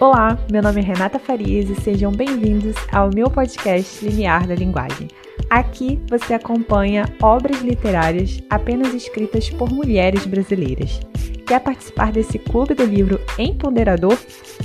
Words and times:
Olá, 0.00 0.36
meu 0.50 0.60
nome 0.60 0.80
é 0.80 0.84
Renata 0.84 1.20
Farias 1.20 1.70
e 1.70 1.76
sejam 1.76 2.10
bem-vindos 2.10 2.74
ao 2.90 3.10
meu 3.14 3.30
podcast 3.30 4.04
Limiar 4.04 4.44
da 4.44 4.54
Linguagem. 4.56 5.06
Aqui 5.48 6.00
você 6.10 6.34
acompanha 6.34 7.04
obras 7.22 7.60
literárias 7.60 8.42
apenas 8.50 8.92
escritas 8.92 9.48
por 9.50 9.70
mulheres 9.70 10.26
brasileiras. 10.26 10.98
Quer 11.46 11.60
participar 11.60 12.10
desse 12.10 12.40
clube 12.40 12.74
do 12.74 12.84
livro 12.84 13.20
empoderador? 13.38 14.18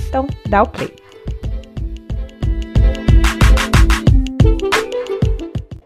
Então 0.08 0.26
dá 0.48 0.64
o 0.64 0.68
play. 0.68 0.92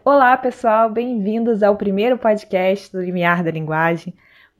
Olá, 0.03 0.35
pessoal, 0.37 0.89
bem-vindos 0.89 1.61
ao 1.61 1.75
primeiro 1.75 2.17
podcast 2.17 2.91
do 2.91 2.99
Limiar 2.99 3.43
da 3.43 3.51
Linguagem. 3.51 4.11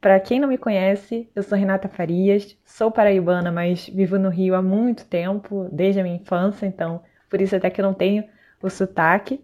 Para 0.05 0.19
quem 0.19 0.39
não 0.39 0.47
me 0.47 0.55
conhece, 0.59 1.27
eu 1.35 1.41
sou 1.41 1.57
Renata 1.57 1.89
Farias, 1.89 2.55
sou 2.63 2.91
paraibana, 2.91 3.51
mas 3.51 3.89
vivo 3.89 4.19
no 4.19 4.29
Rio 4.29 4.53
há 4.53 4.61
muito 4.61 5.03
tempo, 5.03 5.67
desde 5.71 5.99
a 5.99 6.03
minha 6.03 6.17
infância, 6.17 6.67
então 6.67 7.01
por 7.27 7.41
isso 7.41 7.55
até 7.55 7.71
que 7.71 7.81
eu 7.81 7.85
não 7.85 7.93
tenho 7.95 8.23
o 8.61 8.69
sotaque. 8.69 9.43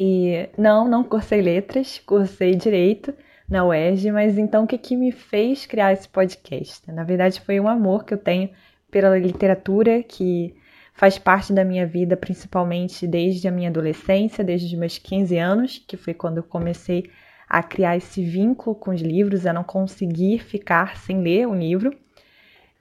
E 0.00 0.48
não, 0.58 0.88
não 0.88 1.04
cursei 1.04 1.40
letras, 1.40 2.02
cursei 2.04 2.56
direito 2.56 3.14
na 3.48 3.64
UERJ, 3.64 4.10
mas 4.10 4.36
então 4.36 4.64
o 4.64 4.66
que, 4.66 4.76
que 4.76 4.96
me 4.96 5.12
fez 5.12 5.64
criar 5.64 5.92
esse 5.92 6.08
podcast? 6.08 6.90
Na 6.90 7.04
verdade, 7.04 7.40
foi 7.40 7.60
um 7.60 7.68
amor 7.68 8.04
que 8.04 8.14
eu 8.14 8.18
tenho 8.18 8.50
pela 8.90 9.16
literatura, 9.16 10.02
que 10.02 10.56
faz 10.92 11.20
parte 11.20 11.52
da 11.52 11.64
minha 11.64 11.86
vida, 11.86 12.16
principalmente 12.16 13.06
desde 13.06 13.46
a 13.46 13.52
minha 13.52 13.70
adolescência, 13.70 14.42
desde 14.42 14.74
os 14.74 14.74
meus 14.74 14.98
15 14.98 15.38
anos, 15.38 15.84
que 15.86 15.96
foi 15.96 16.14
quando 16.14 16.38
eu 16.38 16.42
comecei 16.42 17.08
a 17.48 17.62
criar 17.62 17.96
esse 17.96 18.22
vínculo 18.22 18.74
com 18.74 18.90
os 18.90 19.00
livros, 19.00 19.46
a 19.46 19.52
não 19.52 19.64
conseguir 19.64 20.38
ficar 20.40 20.96
sem 20.96 21.20
ler 21.20 21.46
um 21.46 21.58
livro. 21.58 21.96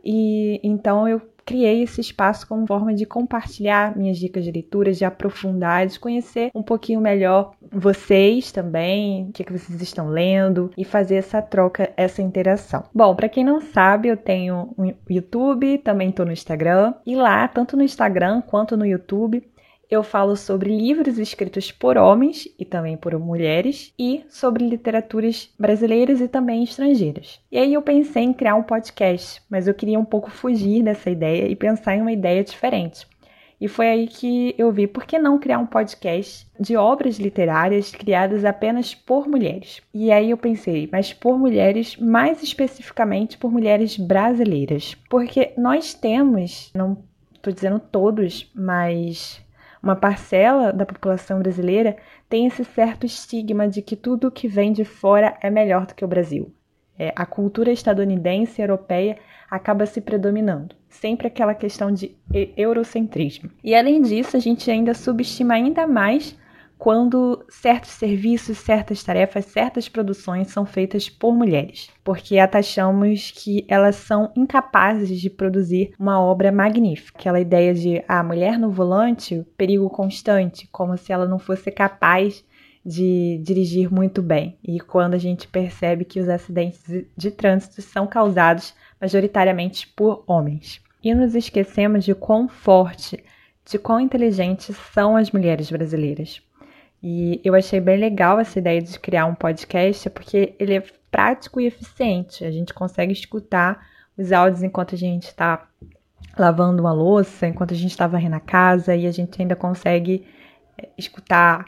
E 0.03 0.59
então 0.63 1.07
eu 1.07 1.21
criei 1.45 1.83
esse 1.83 2.01
espaço 2.01 2.47
como 2.47 2.65
forma 2.65 2.93
de 2.93 3.05
compartilhar 3.05 3.95
minhas 3.95 4.17
dicas 4.17 4.43
de 4.43 4.51
leitura, 4.51 4.91
de 4.91 5.05
aprofundar, 5.05 5.85
de 5.85 5.99
conhecer 5.99 6.49
um 6.55 6.63
pouquinho 6.63 6.99
melhor 6.99 7.51
vocês 7.71 8.51
também, 8.51 9.29
o 9.29 9.31
que, 9.31 9.43
que 9.43 9.51
vocês 9.51 9.79
estão 9.81 10.07
lendo 10.07 10.71
e 10.75 10.83
fazer 10.83 11.15
essa 11.15 11.41
troca, 11.41 11.93
essa 11.95 12.21
interação. 12.21 12.83
Bom, 12.93 13.15
para 13.15 13.29
quem 13.29 13.43
não 13.43 13.61
sabe, 13.61 14.07
eu 14.07 14.17
tenho 14.17 14.73
um 14.77 14.91
YouTube, 15.07 15.77
também 15.77 16.09
estou 16.09 16.25
no 16.25 16.31
Instagram 16.31 16.95
e 17.05 17.15
lá, 17.15 17.47
tanto 17.47 17.77
no 17.77 17.83
Instagram 17.83 18.41
quanto 18.41 18.75
no 18.75 18.85
YouTube, 18.85 19.43
eu 19.89 20.03
falo 20.03 20.35
sobre 20.35 20.75
livros 20.75 21.17
escritos 21.17 21.71
por 21.71 21.97
homens 21.97 22.47
e 22.57 22.65
também 22.65 22.97
por 22.97 23.17
mulheres 23.19 23.93
e 23.97 24.23
sobre 24.29 24.67
literaturas 24.67 25.49
brasileiras 25.59 26.21
e 26.21 26.27
também 26.27 26.63
estrangeiras. 26.63 27.39
E 27.51 27.57
aí 27.57 27.73
eu 27.73 27.81
pensei 27.81 28.23
em 28.23 28.33
criar 28.33 28.55
um 28.55 28.63
podcast, 28.63 29.41
mas 29.49 29.67
eu 29.67 29.73
queria 29.73 29.99
um 29.99 30.05
pouco 30.05 30.31
fugir 30.31 30.83
dessa 30.83 31.09
ideia 31.09 31.47
e 31.47 31.55
pensar 31.55 31.95
em 31.95 32.01
uma 32.01 32.11
ideia 32.11 32.43
diferente. 32.43 33.07
E 33.59 33.67
foi 33.67 33.87
aí 33.87 34.07
que 34.07 34.53
eu 34.57 34.71
vi 34.71 34.85
por 34.85 35.05
que 35.05 35.17
não 35.17 35.39
criar 35.39 35.59
um 35.59 35.65
podcast 35.65 36.45
de 36.59 36.75
obras 36.75 37.17
literárias 37.17 37.91
criadas 37.91 38.43
apenas 38.43 38.93
por 38.93 39.27
mulheres. 39.27 39.81
E 39.93 40.11
aí 40.11 40.31
eu 40.31 40.37
pensei, 40.37 40.89
mas 40.91 41.13
por 41.13 41.37
mulheres, 41.39 41.95
mais 41.95 42.43
especificamente 42.43 43.37
por 43.37 43.51
mulheres 43.51 43.97
brasileiras. 43.97 44.95
Porque 45.09 45.53
nós 45.57 45.93
temos, 45.93 46.69
não 46.75 46.97
estou 47.33 47.53
dizendo 47.53 47.79
todos, 47.79 48.51
mas 48.53 49.44
uma 49.85 49.95
parcela 49.95 50.73
da 50.73 50.83
população 50.83 51.37
brasileira 51.37 51.95
tem 52.27 52.47
esse 52.47 52.65
certo 52.65 53.05
estigma 53.05 53.67
de 53.67 53.83
que 53.83 53.95
tudo 53.95 54.31
que 54.31 54.47
vem 54.47 54.73
de 54.73 54.83
fora 54.83 55.37
é 55.39 55.49
melhor 55.51 55.85
do 55.85 55.93
que 55.93 56.03
o 56.03 56.07
Brasil. 56.07 56.51
É, 56.97 57.13
a 57.15 57.23
cultura 57.23 57.71
estadunidense 57.71 58.59
e 58.59 58.63
europeia 58.63 59.17
acaba 59.47 59.85
se 59.85 60.01
predominando. 60.01 60.75
Sempre 60.89 61.27
aquela 61.27 61.53
questão 61.53 61.91
de 61.91 62.15
eurocentrismo. 62.57 63.51
E 63.63 63.75
além 63.75 64.01
disso, 64.01 64.35
a 64.35 64.39
gente 64.39 64.71
ainda 64.71 64.95
subestima 64.95 65.53
ainda 65.53 65.85
mais 65.85 66.35
quando 66.77 67.45
certos 67.49 67.91
serviços, 67.91 68.57
certas 68.57 69.03
tarefas, 69.03 69.45
certas 69.45 69.87
produções 69.87 70.47
são 70.47 70.65
feitas 70.65 71.09
por 71.09 71.33
mulheres, 71.33 71.89
porque 72.03 72.37
achamos 72.37 73.31
que 73.31 73.65
elas 73.67 73.95
são 73.95 74.31
incapazes 74.35 75.19
de 75.19 75.29
produzir 75.29 75.93
uma 75.97 76.19
obra 76.19 76.51
magnífica. 76.51 77.17
Aquela 77.17 77.39
ideia 77.39 77.73
de 77.73 78.03
a 78.07 78.19
ah, 78.19 78.23
mulher 78.23 78.59
no 78.59 78.69
volante, 78.69 79.45
perigo 79.57 79.89
constante, 79.89 80.67
como 80.71 80.97
se 80.97 81.11
ela 81.11 81.27
não 81.27 81.39
fosse 81.39 81.71
capaz 81.71 82.43
de 82.85 83.41
dirigir 83.41 83.91
muito 83.91 84.21
bem. 84.21 84.57
E 84.63 84.79
quando 84.79 85.15
a 85.15 85.17
gente 85.17 85.47
percebe 85.47 86.05
que 86.05 86.19
os 86.19 86.29
acidentes 86.29 86.81
de 87.17 87.31
trânsito 87.31 87.81
são 87.81 88.05
causados 88.05 88.75
majoritariamente 89.01 89.87
por 89.95 90.23
homens. 90.27 90.81
E 91.03 91.13
nos 91.13 91.35
esquecemos 91.35 92.05
de 92.05 92.13
quão 92.13 92.47
forte, 92.47 93.23
de 93.65 93.79
quão 93.79 93.99
inteligentes 93.99 94.75
são 94.93 95.17
as 95.17 95.31
mulheres 95.31 95.71
brasileiras. 95.71 96.41
E 97.07 97.39
eu 97.43 97.53
achei 97.53 97.79
bem 97.79 97.97
legal 97.97 98.39
essa 98.39 98.57
ideia 98.57 98.81
de 98.81 98.99
criar 98.99 99.27
um 99.27 99.35
podcast, 99.35 100.09
porque 100.09 100.55
ele 100.57 100.73
é 100.73 100.83
prático 101.11 101.61
e 101.61 101.67
eficiente. 101.67 102.43
A 102.43 102.49
gente 102.49 102.73
consegue 102.73 103.13
escutar 103.13 103.87
os 104.17 104.31
áudios 104.31 104.63
enquanto 104.63 104.95
a 104.95 104.97
gente 104.97 105.25
está 105.25 105.67
lavando 106.35 106.81
uma 106.81 106.91
louça, 106.91 107.45
enquanto 107.45 107.75
a 107.75 107.77
gente 107.77 107.91
está 107.91 108.07
varrendo 108.07 108.37
a 108.37 108.39
casa, 108.39 108.95
e 108.95 109.05
a 109.05 109.11
gente 109.11 109.39
ainda 109.39 109.55
consegue 109.55 110.25
eh, 110.79 110.89
escutar 110.97 111.67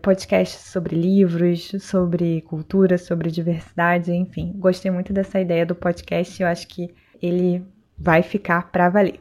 podcasts 0.00 0.72
sobre 0.72 0.96
livros, 0.96 1.72
sobre 1.80 2.40
cultura, 2.40 2.96
sobre 2.96 3.30
diversidade, 3.30 4.10
enfim. 4.10 4.54
Gostei 4.56 4.90
muito 4.90 5.12
dessa 5.12 5.38
ideia 5.38 5.66
do 5.66 5.74
podcast, 5.74 6.40
eu 6.40 6.48
acho 6.48 6.66
que 6.66 6.88
ele 7.20 7.62
vai 7.98 8.22
ficar 8.22 8.72
para 8.72 8.88
valer. 8.88 9.20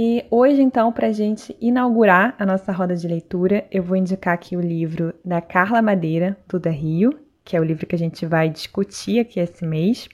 E 0.00 0.24
hoje, 0.30 0.62
então, 0.62 0.92
para 0.92 1.08
a 1.08 1.12
gente 1.12 1.56
inaugurar 1.60 2.32
a 2.38 2.46
nossa 2.46 2.70
roda 2.70 2.94
de 2.94 3.08
leitura, 3.08 3.66
eu 3.68 3.82
vou 3.82 3.96
indicar 3.96 4.32
aqui 4.32 4.56
o 4.56 4.60
livro 4.60 5.12
da 5.24 5.40
Carla 5.40 5.82
Madeira, 5.82 6.38
Tudo 6.46 6.68
é 6.68 6.70
Rio, 6.70 7.18
que 7.44 7.56
é 7.56 7.60
o 7.60 7.64
livro 7.64 7.84
que 7.84 7.96
a 7.96 7.98
gente 7.98 8.24
vai 8.24 8.48
discutir 8.48 9.18
aqui 9.18 9.40
esse 9.40 9.66
mês. 9.66 10.08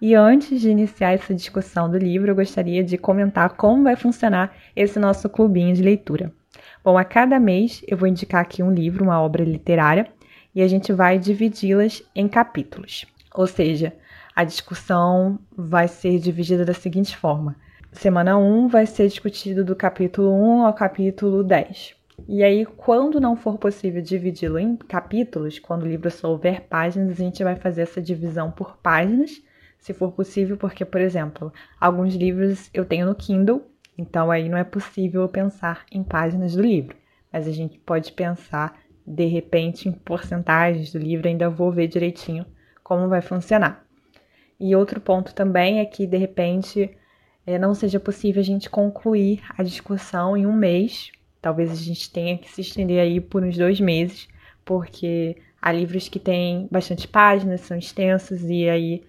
E 0.00 0.14
antes 0.14 0.60
de 0.60 0.70
iniciar 0.70 1.14
essa 1.14 1.34
discussão 1.34 1.90
do 1.90 1.98
livro, 1.98 2.30
eu 2.30 2.34
gostaria 2.36 2.84
de 2.84 2.96
comentar 2.96 3.56
como 3.56 3.82
vai 3.82 3.96
funcionar 3.96 4.56
esse 4.76 5.00
nosso 5.00 5.28
clubinho 5.28 5.74
de 5.74 5.82
leitura. 5.82 6.32
Bom, 6.84 6.96
a 6.96 7.02
cada 7.02 7.40
mês 7.40 7.82
eu 7.88 7.96
vou 7.96 8.06
indicar 8.06 8.40
aqui 8.40 8.62
um 8.62 8.70
livro, 8.72 9.02
uma 9.02 9.20
obra 9.20 9.42
literária, 9.42 10.06
e 10.54 10.62
a 10.62 10.68
gente 10.68 10.92
vai 10.92 11.18
dividi-las 11.18 12.04
em 12.14 12.28
capítulos. 12.28 13.04
Ou 13.34 13.48
seja, 13.48 13.94
a 14.36 14.44
discussão 14.44 15.40
vai 15.56 15.88
ser 15.88 16.20
dividida 16.20 16.64
da 16.64 16.72
seguinte 16.72 17.16
forma: 17.16 17.56
semana 17.94 18.36
1 18.36 18.68
vai 18.68 18.86
ser 18.86 19.06
discutido 19.06 19.64
do 19.64 19.76
capítulo 19.76 20.30
1 20.32 20.66
ao 20.66 20.74
capítulo 20.74 21.44
10. 21.44 21.94
E 22.28 22.42
aí, 22.42 22.66
quando 22.66 23.20
não 23.20 23.36
for 23.36 23.56
possível 23.56 24.02
dividi-lo 24.02 24.58
em 24.58 24.76
capítulos, 24.76 25.58
quando 25.58 25.84
o 25.84 25.88
livro 25.88 26.10
só 26.10 26.30
houver 26.30 26.62
páginas, 26.62 27.12
a 27.12 27.24
gente 27.24 27.42
vai 27.44 27.56
fazer 27.56 27.82
essa 27.82 28.02
divisão 28.02 28.50
por 28.50 28.76
páginas, 28.78 29.40
se 29.78 29.94
for 29.94 30.12
possível, 30.12 30.56
porque, 30.56 30.84
por 30.84 31.00
exemplo, 31.00 31.52
alguns 31.80 32.14
livros 32.14 32.68
eu 32.74 32.84
tenho 32.84 33.06
no 33.06 33.14
Kindle, 33.14 33.62
então 33.96 34.30
aí 34.30 34.48
não 34.48 34.58
é 34.58 34.64
possível 34.64 35.28
pensar 35.28 35.84
em 35.90 36.02
páginas 36.02 36.54
do 36.54 36.62
livro, 36.62 36.96
mas 37.32 37.46
a 37.46 37.52
gente 37.52 37.78
pode 37.78 38.12
pensar 38.12 38.76
de 39.06 39.26
repente 39.26 39.88
em 39.88 39.92
porcentagens 39.92 40.92
do 40.92 40.98
livro, 40.98 41.28
ainda 41.28 41.48
vou 41.48 41.70
ver 41.70 41.86
direitinho 41.86 42.44
como 42.82 43.08
vai 43.08 43.22
funcionar. 43.22 43.84
E 44.58 44.74
outro 44.74 45.00
ponto 45.00 45.34
também 45.34 45.78
é 45.80 45.84
que 45.84 46.06
de 46.06 46.16
repente 46.16 46.90
é, 47.46 47.58
não 47.58 47.74
seja 47.74 48.00
possível 48.00 48.40
a 48.40 48.44
gente 48.44 48.70
concluir 48.70 49.42
a 49.56 49.62
discussão 49.62 50.36
em 50.36 50.46
um 50.46 50.52
mês. 50.52 51.10
Talvez 51.40 51.70
a 51.70 51.74
gente 51.74 52.10
tenha 52.10 52.38
que 52.38 52.50
se 52.50 52.62
estender 52.62 53.00
aí 53.00 53.20
por 53.20 53.42
uns 53.42 53.56
dois 53.56 53.78
meses, 53.80 54.28
porque 54.64 55.36
há 55.60 55.70
livros 55.70 56.08
que 56.08 56.18
têm 56.18 56.66
bastante 56.70 57.06
páginas, 57.06 57.60
são 57.60 57.76
extensos, 57.76 58.42
e 58.44 58.68
aí 58.68 59.02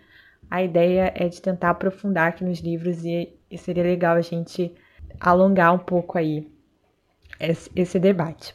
a 0.50 0.62
ideia 0.62 1.14
é 1.16 1.28
de 1.28 1.42
tentar 1.42 1.70
aprofundar 1.72 2.30
aqui 2.30 2.44
nos 2.44 2.60
livros 2.60 3.04
e, 3.06 3.34
e 3.50 3.58
seria 3.58 3.84
legal 3.84 4.18
a 4.18 4.22
gente 4.22 4.74
alongar 5.20 5.74
um 5.74 5.80
pouco 5.80 6.18
aí 6.18 6.52
esse, 7.40 7.70
esse 7.76 8.00
debate. 8.00 8.54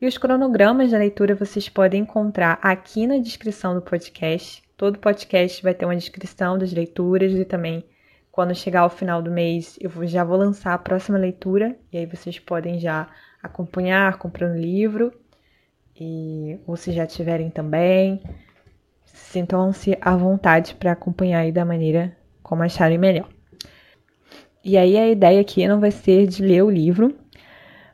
E 0.00 0.06
os 0.06 0.18
cronogramas 0.18 0.90
da 0.90 0.98
leitura 0.98 1.34
vocês 1.34 1.68
podem 1.68 2.02
encontrar 2.02 2.58
aqui 2.60 3.06
na 3.06 3.18
descrição 3.18 3.74
do 3.74 3.80
podcast. 3.80 4.62
Todo 4.76 4.98
podcast 4.98 5.62
vai 5.62 5.72
ter 5.72 5.86
uma 5.86 5.96
descrição 5.96 6.58
das 6.58 6.72
leituras 6.72 7.32
e 7.32 7.44
também 7.44 7.84
quando 8.36 8.54
chegar 8.54 8.80
ao 8.80 8.90
final 8.90 9.22
do 9.22 9.30
mês, 9.30 9.78
eu 9.80 9.90
já 10.06 10.22
vou 10.22 10.36
lançar 10.36 10.74
a 10.74 10.78
próxima 10.78 11.16
leitura 11.16 11.74
e 11.90 11.96
aí 11.96 12.04
vocês 12.04 12.38
podem 12.38 12.78
já 12.78 13.08
acompanhar 13.42 14.18
comprando 14.18 14.58
livro 14.58 15.10
e 15.98 16.60
ou 16.66 16.76
se 16.76 16.92
já 16.92 17.06
tiverem 17.06 17.48
também, 17.48 18.22
sintam-se 19.06 19.96
à 20.02 20.14
vontade 20.14 20.74
para 20.74 20.92
acompanhar 20.92 21.40
aí 21.40 21.50
da 21.50 21.64
maneira 21.64 22.14
como 22.42 22.62
acharem 22.62 22.98
melhor. 22.98 23.26
E 24.62 24.76
aí 24.76 24.98
a 24.98 25.08
ideia 25.08 25.40
aqui 25.40 25.66
não 25.66 25.80
vai 25.80 25.90
ser 25.90 26.26
de 26.26 26.42
ler 26.42 26.62
o 26.62 26.68
livro, 26.70 27.16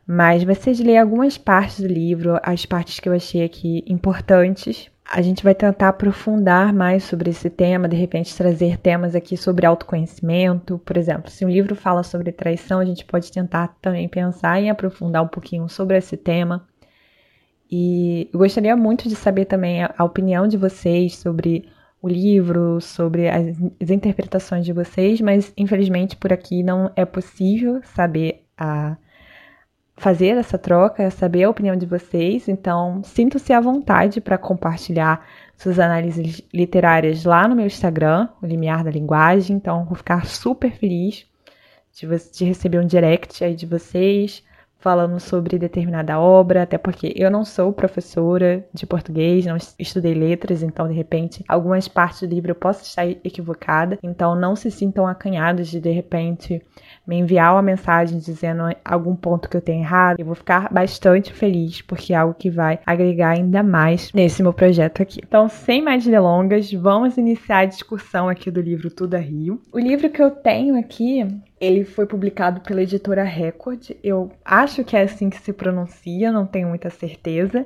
mas 0.07 0.43
de 0.43 0.83
ler 0.83 0.99
algumas 0.99 1.39
partes 1.39 1.81
do 1.81 1.87
livro, 1.87 2.39
as 2.43 2.67
partes 2.67 2.99
que 3.01 3.09
eu 3.09 3.13
achei 3.13 3.45
aqui 3.45 3.85
importantes. 3.87 4.91
A 5.11 5.21
gente 5.21 5.45
vai 5.45 5.55
tentar 5.55 5.89
aprofundar 5.89 6.73
mais 6.73 7.05
sobre 7.05 7.31
esse 7.31 7.51
tema, 7.51 7.89
de 7.89 7.97
repente 7.97 8.37
trazer 8.37 8.79
temas 8.79 9.15
aqui 9.15 9.37
sobre 9.37 9.67
autoconhecimento. 9.67 10.79
Por 10.79 10.97
exemplo, 10.97 11.31
se 11.31 11.45
um 11.45 11.51
livro 11.51 11.75
fala 11.75 12.03
sobre 12.03 12.33
traição, 12.33 12.81
a 12.81 12.85
gente 12.85 13.05
pode 13.05 13.31
tentar 13.31 13.77
também 13.81 14.09
pensar 14.09 14.61
em 14.61 14.71
aprofundar 14.71 15.23
um 15.23 15.29
pouquinho 15.29 15.69
sobre 15.69 15.99
esse 15.99 16.17
tema. 16.17 16.67
E 17.71 18.29
eu 18.33 18.39
gostaria 18.39 18.77
muito 18.77 19.09
de 19.09 19.17
saber 19.17 19.47
também 19.47 19.83
a, 19.83 19.95
a 19.97 20.05
opinião 20.05 20.47
de 20.47 20.57
vocês 20.57 21.17
sobre 21.17 21.69
o 22.03 22.09
livro, 22.09 22.81
sobre 22.81 23.29
as, 23.29 23.57
as, 23.81 23.91
interpretações 23.91 24.67
de 24.67 24.73
vocês, 24.73 25.21
mas 25.21 25.53
infelizmente 25.57 26.17
por 26.17 26.33
aqui 26.33 26.63
não 26.63 26.91
é 26.97 27.05
possível 27.05 27.81
saber 27.95 28.45
a 28.59 28.97
fazer 30.03 30.37
essa 30.37 30.59
troca, 30.59 31.09
saber 31.13 31.45
a 31.45 31.51
opinião 31.51 31.77
de 31.77 31.87
vocês. 31.87 32.49
Então, 32.49 33.05
sinto-se 33.05 33.53
à 33.53 33.61
vontade 33.61 34.21
para 34.21 34.37
compartilhar 34.37 35.25
suas 35.57 35.79
análises 35.79 36.43
literárias 36.53 37.25
lá 37.25 37.47
no 37.47 37.55
meu 37.55 37.67
Instagram, 37.67 38.29
o 38.43 38.47
Limiar 38.47 38.83
da 38.83 38.91
Linguagem. 38.91 39.55
Então, 39.55 39.85
vou 39.85 39.95
ficar 39.95 40.27
super 40.27 40.73
feliz 40.73 41.25
de, 41.95 42.09
de 42.33 42.45
receber 42.45 42.81
um 42.81 42.87
direct 42.87 43.45
aí 43.45 43.55
de 43.55 43.65
vocês 43.65 44.43
falando 44.83 45.19
sobre 45.21 45.59
determinada 45.59 46.19
obra, 46.19 46.65
até 46.65 46.77
porque 46.77 47.15
eu 47.17 47.31
não 47.31 47.45
sou 47.45 47.73
professora 47.73 48.67
de 48.75 48.85
português, 48.85 49.47
não 49.47 49.57
estudei 49.79 50.13
letras, 50.13 50.63
então 50.63 50.89
de 50.89 50.95
repente 50.95 51.45
algumas 51.49 51.87
partes 51.87 52.21
do 52.21 52.35
livro 52.35 52.51
eu 52.51 52.57
posso 52.57 52.83
estar 52.83 53.07
equivocada, 53.07 53.97
então 54.03 54.35
não 54.35 54.57
se 54.57 54.71
sintam 54.71 55.07
acanhados 55.07 55.69
de 55.69 55.81
de 55.81 55.91
repente 55.91 56.61
me 57.07 57.17
enviar 57.17 57.55
uma 57.55 57.63
mensagem 57.63 58.19
dizendo 58.19 58.63
algum 58.85 59.15
ponto 59.15 59.49
que 59.49 59.57
eu 59.57 59.61
tenho 59.61 59.83
errado. 59.83 60.19
Eu 60.19 60.27
vou 60.27 60.35
ficar 60.35 60.69
bastante 60.73 61.33
feliz 61.33 61.81
porque 61.83 62.13
é 62.13 62.17
algo 62.17 62.35
que 62.35 62.51
vai 62.51 62.81
agregar 62.85 63.31
ainda 63.31 63.63
mais 63.63 64.13
nesse 64.13 64.43
meu 64.43 64.53
projeto 64.53 65.03
aqui. 65.03 65.21
Então, 65.23 65.49
sem 65.49 65.83
mais 65.83 66.05
delongas, 66.05 66.73
vamos 66.73 67.17
iniciar 67.17 67.59
a 67.59 67.65
discussão 67.67 68.29
aqui 68.29 68.51
do 68.51 68.61
livro 68.61 68.91
Tudo 68.91 69.15
a 69.15 69.19
Rio. 69.19 69.61
O 69.73 69.79
livro 69.79 70.11
que 70.11 70.23
eu 70.23 70.31
tenho 70.31 70.79
aqui 70.79 71.25
ele 71.63 71.85
foi 71.85 72.07
publicado 72.07 72.61
pela 72.61 72.83
editora 72.83 73.23
Record. 73.23 73.93
Eu 74.03 74.33
acho 74.45 74.83
que 74.83 74.97
é 74.97 75.03
assim 75.03 75.31
que 75.31 75.39
se 75.39 75.53
pronuncia, 75.53 76.33
não 76.33 76.45
tenho 76.45 76.69
muita 76.69 76.91
certeza. 76.91 77.65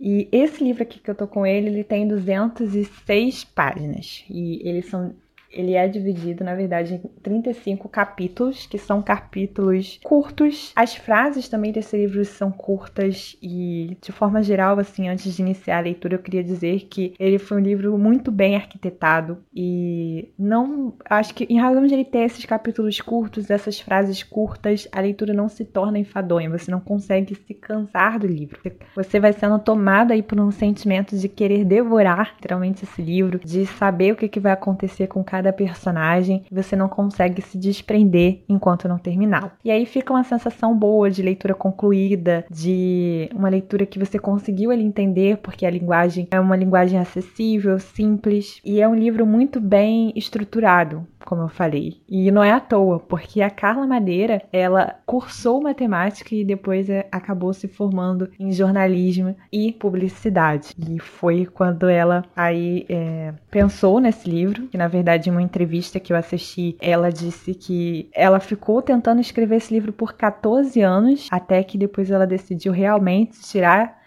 E 0.00 0.28
esse 0.30 0.62
livro 0.62 0.84
aqui 0.84 1.00
que 1.00 1.10
eu 1.10 1.16
tô 1.16 1.26
com 1.26 1.44
ele, 1.44 1.66
ele 1.66 1.82
tem 1.82 2.06
206 2.06 3.42
páginas. 3.42 4.24
E 4.30 4.62
eles 4.66 4.86
são 4.86 5.12
ele 5.50 5.74
é 5.74 5.88
dividido, 5.88 6.44
na 6.44 6.54
verdade, 6.54 6.94
em 6.94 7.20
35 7.22 7.88
capítulos, 7.88 8.66
que 8.66 8.78
são 8.78 9.02
capítulos 9.02 9.98
curtos. 10.02 10.72
As 10.76 10.94
frases 10.94 11.48
também 11.48 11.72
desse 11.72 11.96
livro 11.96 12.24
são 12.24 12.50
curtas 12.50 13.36
e, 13.42 13.96
de 14.00 14.12
forma 14.12 14.42
geral, 14.42 14.78
assim, 14.78 15.08
antes 15.08 15.34
de 15.34 15.42
iniciar 15.42 15.78
a 15.78 15.82
leitura, 15.82 16.14
eu 16.14 16.18
queria 16.18 16.44
dizer 16.44 16.86
que 16.90 17.14
ele 17.18 17.38
foi 17.38 17.58
um 17.58 17.64
livro 17.64 17.96
muito 17.98 18.30
bem 18.30 18.56
arquitetado 18.56 19.38
e 19.54 20.32
não, 20.38 20.94
acho 21.08 21.34
que 21.34 21.44
em 21.44 21.58
razão 21.58 21.86
de 21.86 21.94
ele 21.94 22.04
ter 22.04 22.20
esses 22.20 22.44
capítulos 22.44 23.00
curtos, 23.00 23.50
essas 23.50 23.80
frases 23.80 24.22
curtas, 24.22 24.88
a 24.92 25.00
leitura 25.00 25.32
não 25.32 25.48
se 25.48 25.64
torna 25.64 25.98
enfadonha, 25.98 26.50
você 26.50 26.70
não 26.70 26.80
consegue 26.80 27.34
se 27.34 27.54
cansar 27.54 28.18
do 28.18 28.26
livro. 28.26 28.58
Você 28.94 29.20
vai 29.20 29.32
sendo 29.32 29.58
tomada 29.58 30.14
aí 30.14 30.22
por 30.22 30.38
um 30.40 30.50
sentimento 30.50 31.16
de 31.16 31.28
querer 31.28 31.64
devorar, 31.64 32.34
literalmente, 32.34 32.84
esse 32.84 33.00
livro, 33.00 33.38
de 33.38 33.66
saber 33.66 34.12
o 34.12 34.16
que, 34.16 34.28
que 34.28 34.40
vai 34.40 34.52
acontecer 34.52 35.06
com 35.06 35.22
cada 35.22 35.37
cada 35.38 35.52
personagem 35.52 36.42
e 36.50 36.54
você 36.54 36.74
não 36.74 36.88
consegue 36.88 37.40
se 37.40 37.56
desprender 37.56 38.40
enquanto 38.48 38.88
não 38.88 38.98
terminar. 38.98 39.56
E 39.64 39.70
aí 39.70 39.86
fica 39.86 40.12
uma 40.12 40.24
sensação 40.24 40.76
boa 40.76 41.08
de 41.08 41.22
leitura 41.22 41.54
concluída, 41.54 42.44
de 42.50 43.30
uma 43.32 43.48
leitura 43.48 43.86
que 43.86 44.00
você 44.00 44.18
conseguiu 44.18 44.72
entender, 44.72 45.38
porque 45.38 45.64
a 45.64 45.70
linguagem 45.70 46.26
é 46.30 46.40
uma 46.40 46.56
linguagem 46.56 46.98
acessível, 46.98 47.78
simples 47.78 48.60
e 48.64 48.80
é 48.80 48.88
um 48.88 48.94
livro 48.94 49.24
muito 49.24 49.60
bem 49.60 50.12
estruturado 50.16 51.06
como 51.28 51.42
eu 51.42 51.48
falei. 51.48 52.00
E 52.08 52.30
não 52.30 52.42
é 52.42 52.50
à 52.50 52.58
toa, 52.58 52.98
porque 52.98 53.42
a 53.42 53.50
Carla 53.50 53.86
Madeira, 53.86 54.42
ela 54.50 54.98
cursou 55.04 55.60
matemática 55.60 56.34
e 56.34 56.42
depois 56.42 56.88
é, 56.88 57.06
acabou 57.12 57.52
se 57.52 57.68
formando 57.68 58.30
em 58.40 58.50
jornalismo 58.50 59.36
e 59.52 59.70
publicidade. 59.70 60.74
E 60.88 60.98
foi 60.98 61.44
quando 61.44 61.86
ela 61.86 62.24
aí 62.34 62.86
é, 62.88 63.34
pensou 63.50 64.00
nesse 64.00 64.26
livro, 64.26 64.68
que 64.68 64.78
na 64.78 64.88
verdade 64.88 65.28
em 65.28 65.32
uma 65.32 65.42
entrevista 65.42 66.00
que 66.00 66.14
eu 66.14 66.16
assisti, 66.16 66.78
ela 66.80 67.10
disse 67.10 67.52
que 67.52 68.08
ela 68.14 68.40
ficou 68.40 68.80
tentando 68.80 69.20
escrever 69.20 69.56
esse 69.56 69.74
livro 69.74 69.92
por 69.92 70.14
14 70.14 70.80
anos, 70.80 71.28
até 71.30 71.62
que 71.62 71.76
depois 71.76 72.10
ela 72.10 72.26
decidiu 72.26 72.72
realmente 72.72 73.38
tirar 73.42 73.98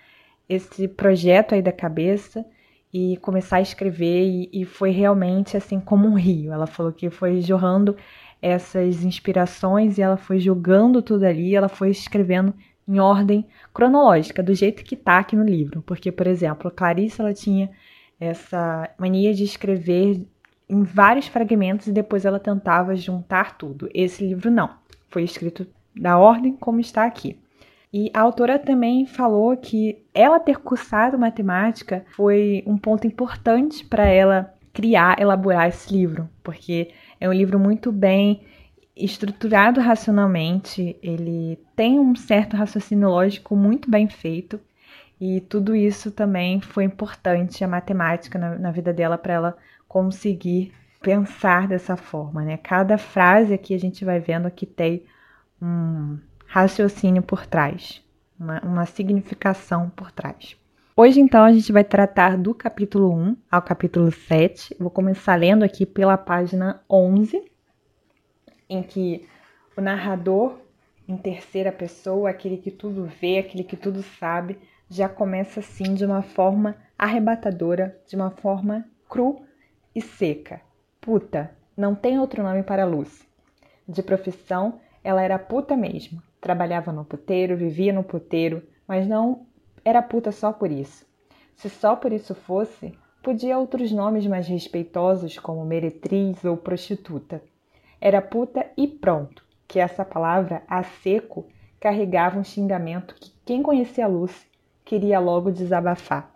esse 0.50 0.88
projeto 0.88 1.54
aí 1.54 1.62
da 1.62 1.72
cabeça 1.72 2.44
e 2.94 3.18
começar 3.18 3.58
a 3.58 3.62
escrever 3.62 4.26
e, 4.26 4.50
e, 4.52 4.66
foi 4.66 4.92
realmente 4.92 5.56
assim 5.56 5.80
como 5.80 6.08
um 6.08 6.14
rio. 6.14 6.52
Ela 6.52 6.68
falou 6.68 6.92
que 6.92 7.10
foi 7.10 7.42
jorrando 7.42 7.96
essas 8.42 9.04
inspirações 9.04 9.98
e 9.98 10.02
ela 10.02 10.18
foi 10.18 10.40
jogando 10.40 11.02
tudo 11.02 11.24
ali, 11.26 11.56
ela 11.56 11.70
foi 11.70 11.90
escrevendo 11.90 12.54
em 12.88 13.00
ordem 13.00 13.46
cronológica, 13.74 14.44
do 14.44 14.54
jeito 14.54 14.84
que 14.84 14.96
tá 14.96 15.20
aqui 15.20 15.36
no 15.36 15.44
livro. 15.44 15.82
Porque, 15.84 16.12
por 16.12 16.28
exemplo, 16.28 16.72
Clarice 16.72 17.22
ela 17.22 17.34
tinha 17.34 17.70
essa 18.20 18.90
mania 18.98 19.34
de 19.34 19.44
escrever 19.44 20.26
em 20.68 20.84
vários 20.84 21.28
fragmentos 21.28 21.88
e 21.88 21.92
depois 21.92 22.26
ela 22.26 22.40
tentava 22.40 22.96
juntar 22.96 23.58
tudo. 23.58 23.90
Esse 23.94 24.26
livro 24.26 24.50
não, 24.50 24.70
foi 25.10 25.24
escrito 25.24 25.66
da 25.96 26.18
ordem 26.18 26.56
como 26.56 26.80
está 26.80 27.06
aqui. 27.06 27.38
E 27.94 28.10
a 28.14 28.22
autora 28.22 28.58
também 28.58 29.06
falou 29.06 29.56
que 29.58 30.02
ela 30.14 30.40
ter 30.40 30.58
cursado 30.58 31.20
matemática 31.20 32.06
foi 32.16 32.64
um 32.66 32.78
ponto 32.78 33.06
importante 33.06 33.84
para 33.86 34.06
ela 34.06 34.54
criar, 34.72 35.20
elaborar 35.20 35.68
esse 35.68 35.92
livro, 35.94 36.30
porque 36.42 36.92
é 37.20 37.28
um 37.28 37.34
livro 37.34 37.60
muito 37.60 37.92
bem 37.92 38.42
estruturado 38.96 39.82
racionalmente, 39.82 40.96
ele 41.02 41.60
tem 41.76 42.00
um 42.00 42.16
certo 42.16 42.56
raciocínio 42.56 43.10
lógico 43.10 43.56
muito 43.56 43.90
bem 43.90 44.08
feito, 44.08 44.60
e 45.20 45.42
tudo 45.42 45.76
isso 45.76 46.12
também 46.12 46.62
foi 46.62 46.84
importante, 46.84 47.64
a 47.64 47.68
matemática 47.68 48.40
na, 48.40 48.58
na 48.58 48.72
vida 48.72 48.94
dela, 48.94 49.18
para 49.18 49.34
ela 49.34 49.58
conseguir 49.88 50.74
pensar 51.02 51.68
dessa 51.68 51.98
forma, 51.98 52.44
né? 52.44 52.58
Cada 52.58 52.98
frase 52.98 53.54
aqui 53.54 53.74
a 53.74 53.80
gente 53.80 54.06
vai 54.06 54.20
vendo 54.20 54.50
que 54.50 54.66
tem 54.66 55.04
um 55.62 56.18
raciocínio 56.52 57.24
por 57.24 57.46
trás, 57.46 58.04
uma, 58.38 58.60
uma 58.60 58.86
significação 58.86 59.90
por 59.90 60.12
trás. 60.12 60.58
Hoje, 60.98 61.22
então, 61.22 61.46
a 61.46 61.54
gente 61.54 61.72
vai 61.72 61.82
tratar 61.82 62.38
do 62.38 62.54
capítulo 62.54 63.10
1 63.10 63.38
ao 63.50 63.62
capítulo 63.62 64.12
7. 64.12 64.76
vou 64.78 64.90
começar 64.90 65.36
lendo 65.36 65.64
aqui 65.64 65.86
pela 65.86 66.18
página 66.18 66.84
11, 66.90 67.42
em 68.70 68.84
que 68.84 69.26
o 69.78 69.82
narrador, 69.82 70.60
em 71.08 71.16
terceira 71.16 71.72
pessoa, 71.72 72.30
aquele 72.30 72.58
que 72.58 72.70
tudo 72.70 73.06
vê, 73.06 73.38
aquele 73.38 73.64
que 73.64 73.78
tudo 73.78 74.04
sabe, 74.04 74.60
já 74.90 75.08
começa 75.08 75.62
assim 75.62 75.94
de 75.94 76.06
uma 76.06 76.22
forma 76.22 76.76
arrebatadora, 77.00 77.98
de 78.06 78.18
uma 78.18 78.30
forma 78.30 78.86
cru 79.08 79.42
e 79.96 80.02
seca. 80.02 80.60
Puta, 81.00 81.50
não 81.78 81.96
tem 81.96 82.20
outro 82.20 82.44
nome 82.44 82.62
para 82.62 82.84
Lucy. 82.84 83.26
De 83.88 84.04
profissão, 84.04 84.82
ela 85.02 85.22
era 85.22 85.40
puta 85.40 85.78
mesmo. 85.78 86.22
Trabalhava 86.42 86.92
no 86.92 87.06
puteiro, 87.06 87.56
vivia 87.56 87.94
no 87.94 88.04
puteiro, 88.04 88.64
mas 88.88 89.08
não 89.08 89.46
era 89.86 90.02
puta 90.02 90.32
só 90.32 90.52
por 90.52 90.72
isso. 90.72 91.06
Se 91.56 91.70
só 91.70 91.96
por 91.96 92.12
isso 92.12 92.34
fosse, 92.34 92.98
podia 93.22 93.60
outros 93.60 93.92
nomes 93.92 94.26
mais 94.26 94.48
respeitosos 94.48 95.38
como 95.38 95.64
meretriz 95.64 96.44
ou 96.44 96.58
prostituta. 96.58 97.44
Era 98.02 98.20
puta 98.20 98.66
e 98.76 98.88
pronto, 98.88 99.46
que 99.68 99.80
essa 99.80 100.04
palavra, 100.04 100.64
a 100.68 100.82
seco, 100.82 101.46
carregava 101.80 102.40
um 102.40 102.44
xingamento 102.44 103.14
que 103.14 103.32
quem 103.46 103.62
conhecia 103.62 104.06
a 104.06 104.08
Lucy 104.08 104.48
queria 104.84 105.20
logo 105.20 105.52
desabafar. 105.52 106.32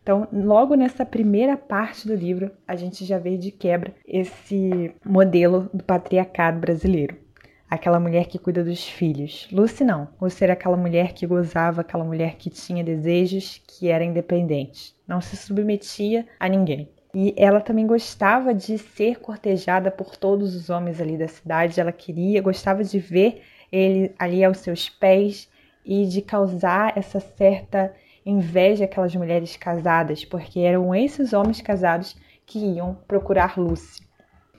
Então, 0.00 0.28
logo 0.32 0.76
nessa 0.76 1.04
primeira 1.04 1.56
parte 1.56 2.06
do 2.06 2.14
livro, 2.14 2.52
a 2.66 2.76
gente 2.76 3.04
já 3.04 3.18
vê 3.18 3.36
de 3.36 3.50
quebra 3.50 3.92
esse 4.06 4.94
modelo 5.04 5.68
do 5.74 5.82
patriarcado 5.82 6.60
brasileiro 6.60 7.27
aquela 7.68 8.00
mulher 8.00 8.26
que 8.26 8.38
cuida 8.38 8.64
dos 8.64 8.86
filhos. 8.86 9.48
Lucy 9.52 9.84
não. 9.84 10.08
Lucy 10.20 10.44
era 10.44 10.52
aquela 10.52 10.76
mulher 10.76 11.12
que 11.12 11.26
gozava, 11.26 11.80
aquela 11.82 12.04
mulher 12.04 12.36
que 12.36 12.50
tinha 12.50 12.82
desejos, 12.82 13.62
que 13.66 13.88
era 13.88 14.04
independente. 14.04 14.94
Não 15.06 15.20
se 15.20 15.36
submetia 15.36 16.26
a 16.38 16.48
ninguém. 16.48 16.88
E 17.14 17.34
ela 17.36 17.60
também 17.60 17.86
gostava 17.86 18.54
de 18.54 18.78
ser 18.78 19.18
cortejada 19.18 19.90
por 19.90 20.16
todos 20.16 20.54
os 20.54 20.70
homens 20.70 21.00
ali 21.00 21.16
da 21.16 21.28
cidade. 21.28 21.80
Ela 21.80 21.92
queria, 21.92 22.42
gostava 22.42 22.84
de 22.84 22.98
ver 22.98 23.42
ele 23.72 24.14
ali 24.18 24.44
aos 24.44 24.58
seus 24.58 24.88
pés 24.88 25.48
e 25.84 26.06
de 26.06 26.20
causar 26.22 26.92
essa 26.96 27.18
certa 27.18 27.94
inveja 28.24 28.84
àquelas 28.84 29.14
mulheres 29.16 29.56
casadas, 29.56 30.24
porque 30.24 30.60
eram 30.60 30.94
esses 30.94 31.32
homens 31.32 31.62
casados 31.62 32.14
que 32.44 32.58
iam 32.58 32.94
procurar 33.06 33.58
Lucy. 33.58 34.06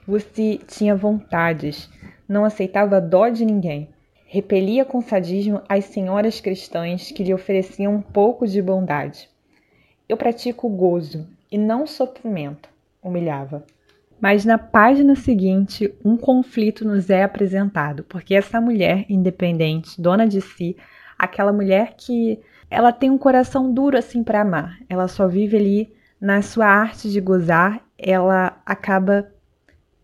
Lucy 0.08 0.60
tinha 0.66 0.96
vontades, 0.96 1.88
não 2.30 2.46
aceitava 2.46 3.02
dó 3.02 3.28
de 3.28 3.44
ninguém. 3.44 3.90
repelia 4.32 4.86
com 4.86 5.02
sadismo 5.02 5.60
as 5.68 5.86
senhoras 5.86 6.40
cristãs 6.40 7.12
que 7.12 7.24
lhe 7.24 7.34
ofereciam 7.34 7.96
um 7.96 8.02
pouco 8.02 8.46
de 8.46 8.62
bondade. 8.62 9.28
Eu 10.08 10.16
pratico 10.16 10.70
gozo 10.70 11.28
e 11.52 11.58
não 11.58 11.88
sofrimento, 11.88 12.70
humilhava. 13.02 13.66
Mas 14.22 14.46
na 14.46 14.60
página 14.60 15.16
seguinte, 15.16 15.92
um 16.06 16.16
conflito 16.16 16.86
nos 16.86 17.10
é 17.10 17.24
apresentado, 17.24 18.04
porque 18.04 18.36
essa 18.36 18.62
mulher 18.62 19.04
independente, 19.10 20.00
dona 20.00 20.28
de 20.28 20.42
si, 20.42 20.78
aquela 21.18 21.52
mulher 21.52 21.96
que 21.98 22.40
ela 22.70 22.92
tem 22.92 23.10
um 23.10 23.18
coração 23.18 23.74
duro 23.74 23.98
assim 23.98 24.24
para 24.24 24.42
amar, 24.42 24.78
ela 24.88 25.08
só 25.08 25.28
vive 25.28 25.58
ali 25.58 25.94
na 26.22 26.44
sua 26.44 26.68
arte 26.68 27.10
de 27.10 27.20
gozar, 27.20 27.84
ela 27.98 28.62
acaba 28.64 29.28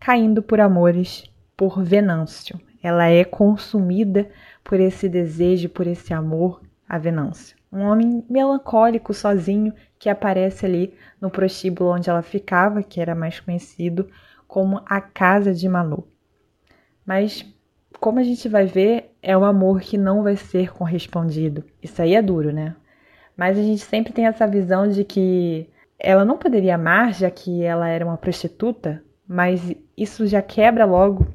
caindo 0.00 0.42
por 0.42 0.60
amores 0.60 1.30
por 1.56 1.82
Venâncio. 1.82 2.60
Ela 2.82 3.08
é 3.08 3.24
consumida 3.24 4.28
por 4.62 4.78
esse 4.78 5.08
desejo, 5.08 5.68
por 5.68 5.86
esse 5.86 6.12
amor 6.12 6.60
a 6.88 6.98
Venâncio. 6.98 7.56
Um 7.72 7.82
homem 7.82 8.24
melancólico, 8.28 9.12
sozinho, 9.12 9.72
que 9.98 10.08
aparece 10.08 10.66
ali 10.66 10.94
no 11.20 11.30
prostíbulo 11.30 11.90
onde 11.90 12.08
ela 12.08 12.22
ficava, 12.22 12.82
que 12.82 13.00
era 13.00 13.14
mais 13.14 13.40
conhecido 13.40 14.08
como 14.46 14.82
a 14.86 15.00
Casa 15.00 15.52
de 15.52 15.68
Malu. 15.68 16.06
Mas, 17.04 17.44
como 17.98 18.18
a 18.18 18.22
gente 18.22 18.48
vai 18.48 18.66
ver, 18.66 19.14
é 19.22 19.36
um 19.36 19.44
amor 19.44 19.80
que 19.80 19.98
não 19.98 20.22
vai 20.22 20.36
ser 20.36 20.72
correspondido. 20.72 21.64
Isso 21.82 22.00
aí 22.00 22.14
é 22.14 22.22
duro, 22.22 22.52
né? 22.52 22.76
Mas 23.36 23.58
a 23.58 23.62
gente 23.62 23.82
sempre 23.82 24.12
tem 24.12 24.26
essa 24.26 24.46
visão 24.46 24.88
de 24.88 25.04
que 25.04 25.68
ela 25.98 26.24
não 26.24 26.38
poderia 26.38 26.74
amar, 26.74 27.12
já 27.12 27.30
que 27.30 27.62
ela 27.62 27.88
era 27.88 28.04
uma 28.04 28.16
prostituta, 28.16 29.02
mas 29.26 29.74
isso 29.96 30.26
já 30.26 30.40
quebra 30.40 30.84
logo 30.84 31.26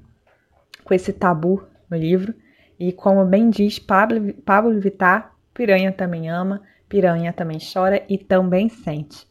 com 0.91 0.95
esse 0.95 1.13
tabu 1.13 1.63
no 1.89 1.95
livro. 1.95 2.35
E 2.77 2.91
como 2.91 3.23
bem 3.23 3.49
diz 3.49 3.79
Pablo, 3.79 4.33
Pablo 4.45 4.77
Vittar, 4.77 5.33
piranha 5.53 5.89
também 5.89 6.29
ama, 6.29 6.61
piranha 6.89 7.31
também 7.31 7.59
chora 7.59 8.03
e 8.09 8.17
também 8.17 8.67
sente. 8.67 9.25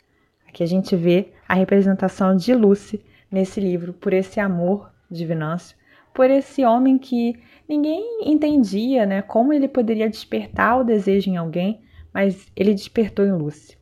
Aqui 0.48 0.62
a 0.62 0.66
gente 0.66 0.96
vê 0.96 1.28
a 1.46 1.52
representação 1.52 2.34
de 2.34 2.54
Lucy 2.54 3.04
nesse 3.30 3.60
livro 3.60 3.92
por 3.92 4.14
esse 4.14 4.40
amor 4.40 4.90
de 5.10 5.26
Venâncio, 5.26 5.76
por 6.14 6.30
esse 6.30 6.64
homem 6.64 6.96
que 6.96 7.38
ninguém 7.68 8.22
entendia, 8.24 9.04
né, 9.04 9.20
como 9.20 9.52
ele 9.52 9.68
poderia 9.68 10.08
despertar 10.08 10.80
o 10.80 10.84
desejo 10.84 11.28
em 11.28 11.36
alguém, 11.36 11.82
mas 12.10 12.50
ele 12.56 12.72
despertou 12.72 13.26
em 13.26 13.32
Lucy. 13.32 13.76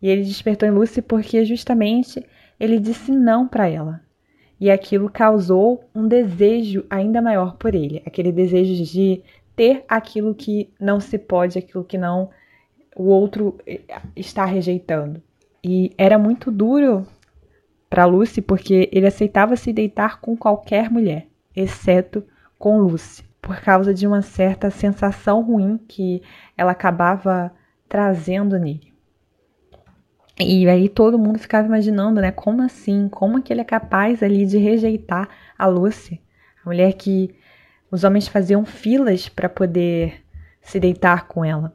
E 0.00 0.08
ele 0.08 0.22
despertou 0.22 0.68
em 0.68 0.72
Lucy 0.72 1.02
porque 1.02 1.44
justamente 1.44 2.24
ele 2.60 2.78
disse 2.78 3.10
não 3.10 3.48
para 3.48 3.68
ela. 3.68 4.05
E 4.60 4.70
aquilo 4.70 5.10
causou 5.10 5.84
um 5.94 6.08
desejo 6.08 6.84
ainda 6.88 7.20
maior 7.20 7.56
por 7.56 7.74
ele, 7.74 8.02
aquele 8.06 8.32
desejo 8.32 8.84
de 8.84 9.22
ter 9.54 9.84
aquilo 9.88 10.34
que 10.34 10.70
não 10.80 11.00
se 11.00 11.18
pode, 11.18 11.58
aquilo 11.58 11.84
que 11.84 11.98
não 11.98 12.30
o 12.96 13.04
outro 13.04 13.58
eh, 13.66 13.80
está 14.14 14.44
rejeitando. 14.44 15.22
E 15.62 15.92
era 15.98 16.18
muito 16.18 16.50
duro 16.50 17.06
para 17.90 18.04
Lucy 18.04 18.40
porque 18.40 18.88
ele 18.92 19.06
aceitava 19.06 19.56
se 19.56 19.72
deitar 19.72 20.20
com 20.20 20.36
qualquer 20.36 20.90
mulher, 20.90 21.26
exceto 21.54 22.24
com 22.58 22.78
Lucy, 22.78 23.24
por 23.42 23.60
causa 23.60 23.92
de 23.92 24.06
uma 24.06 24.22
certa 24.22 24.70
sensação 24.70 25.42
ruim 25.42 25.78
que 25.86 26.22
ela 26.56 26.72
acabava 26.72 27.52
trazendo 27.88 28.58
nele. 28.58 28.95
E 30.38 30.68
aí 30.68 30.88
todo 30.88 31.18
mundo 31.18 31.38
ficava 31.38 31.66
imaginando, 31.66 32.20
né? 32.20 32.30
Como 32.30 32.62
assim? 32.62 33.08
Como 33.08 33.42
que 33.42 33.52
ele 33.52 33.62
é 33.62 33.64
capaz 33.64 34.22
ali 34.22 34.44
de 34.44 34.58
rejeitar 34.58 35.28
a 35.58 35.66
Lucy? 35.66 36.20
A 36.62 36.68
mulher 36.68 36.92
que 36.92 37.34
os 37.90 38.04
homens 38.04 38.28
faziam 38.28 38.64
filas 38.64 39.28
para 39.28 39.48
poder 39.48 40.22
se 40.60 40.78
deitar 40.78 41.26
com 41.26 41.44
ela. 41.44 41.74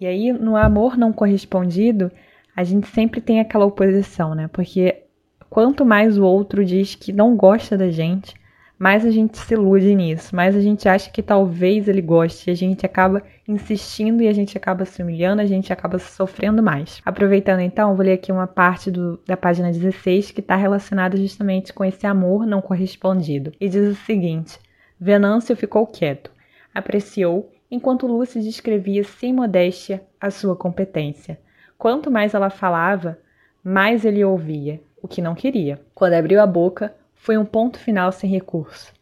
E 0.00 0.06
aí, 0.06 0.32
no 0.32 0.56
amor 0.56 0.96
não 0.96 1.12
correspondido, 1.12 2.10
a 2.54 2.62
gente 2.62 2.86
sempre 2.88 3.20
tem 3.20 3.40
aquela 3.40 3.66
oposição, 3.66 4.34
né? 4.34 4.48
Porque 4.48 5.04
quanto 5.48 5.84
mais 5.84 6.16
o 6.16 6.24
outro 6.24 6.64
diz 6.64 6.94
que 6.94 7.12
não 7.12 7.36
gosta 7.36 7.76
da 7.76 7.90
gente, 7.90 8.34
mais 8.80 9.04
a 9.04 9.10
gente 9.10 9.36
se 9.36 9.52
ilude 9.52 9.94
nisso, 9.94 10.34
mais 10.34 10.56
a 10.56 10.60
gente 10.60 10.88
acha 10.88 11.10
que 11.10 11.22
talvez 11.22 11.86
ele 11.86 12.00
goste, 12.00 12.50
a 12.50 12.54
gente 12.54 12.86
acaba 12.86 13.22
insistindo 13.46 14.22
e 14.22 14.26
a 14.26 14.32
gente 14.32 14.56
acaba 14.56 14.86
se 14.86 15.02
humilhando, 15.02 15.42
a 15.42 15.44
gente 15.44 15.70
acaba 15.70 15.98
sofrendo 15.98 16.62
mais. 16.62 17.02
Aproveitando 17.04 17.60
então, 17.60 17.94
vou 17.94 18.02
ler 18.02 18.14
aqui 18.14 18.32
uma 18.32 18.46
parte 18.46 18.90
do, 18.90 19.20
da 19.26 19.36
página 19.36 19.70
16 19.70 20.30
que 20.30 20.40
está 20.40 20.56
relacionada 20.56 21.14
justamente 21.18 21.74
com 21.74 21.84
esse 21.84 22.06
amor 22.06 22.46
não 22.46 22.62
correspondido. 22.62 23.52
E 23.60 23.68
diz 23.68 23.86
o 23.86 23.94
seguinte: 24.06 24.58
Venâncio 24.98 25.54
ficou 25.54 25.86
quieto, 25.86 26.30
apreciou, 26.74 27.52
enquanto 27.70 28.06
Lúcia 28.06 28.40
descrevia 28.40 29.04
sem 29.04 29.30
modéstia 29.30 30.02
a 30.18 30.30
sua 30.30 30.56
competência. 30.56 31.38
Quanto 31.76 32.10
mais 32.10 32.32
ela 32.32 32.48
falava, 32.48 33.18
mais 33.62 34.06
ele 34.06 34.24
ouvia, 34.24 34.80
o 35.02 35.06
que 35.06 35.20
não 35.20 35.34
queria. 35.34 35.78
Quando 35.94 36.14
abriu 36.14 36.40
a 36.40 36.46
boca, 36.46 36.94
foi 37.20 37.36
um 37.36 37.44
ponto 37.44 37.78
final 37.78 38.10
sem 38.10 38.28
recurso. 38.30 38.92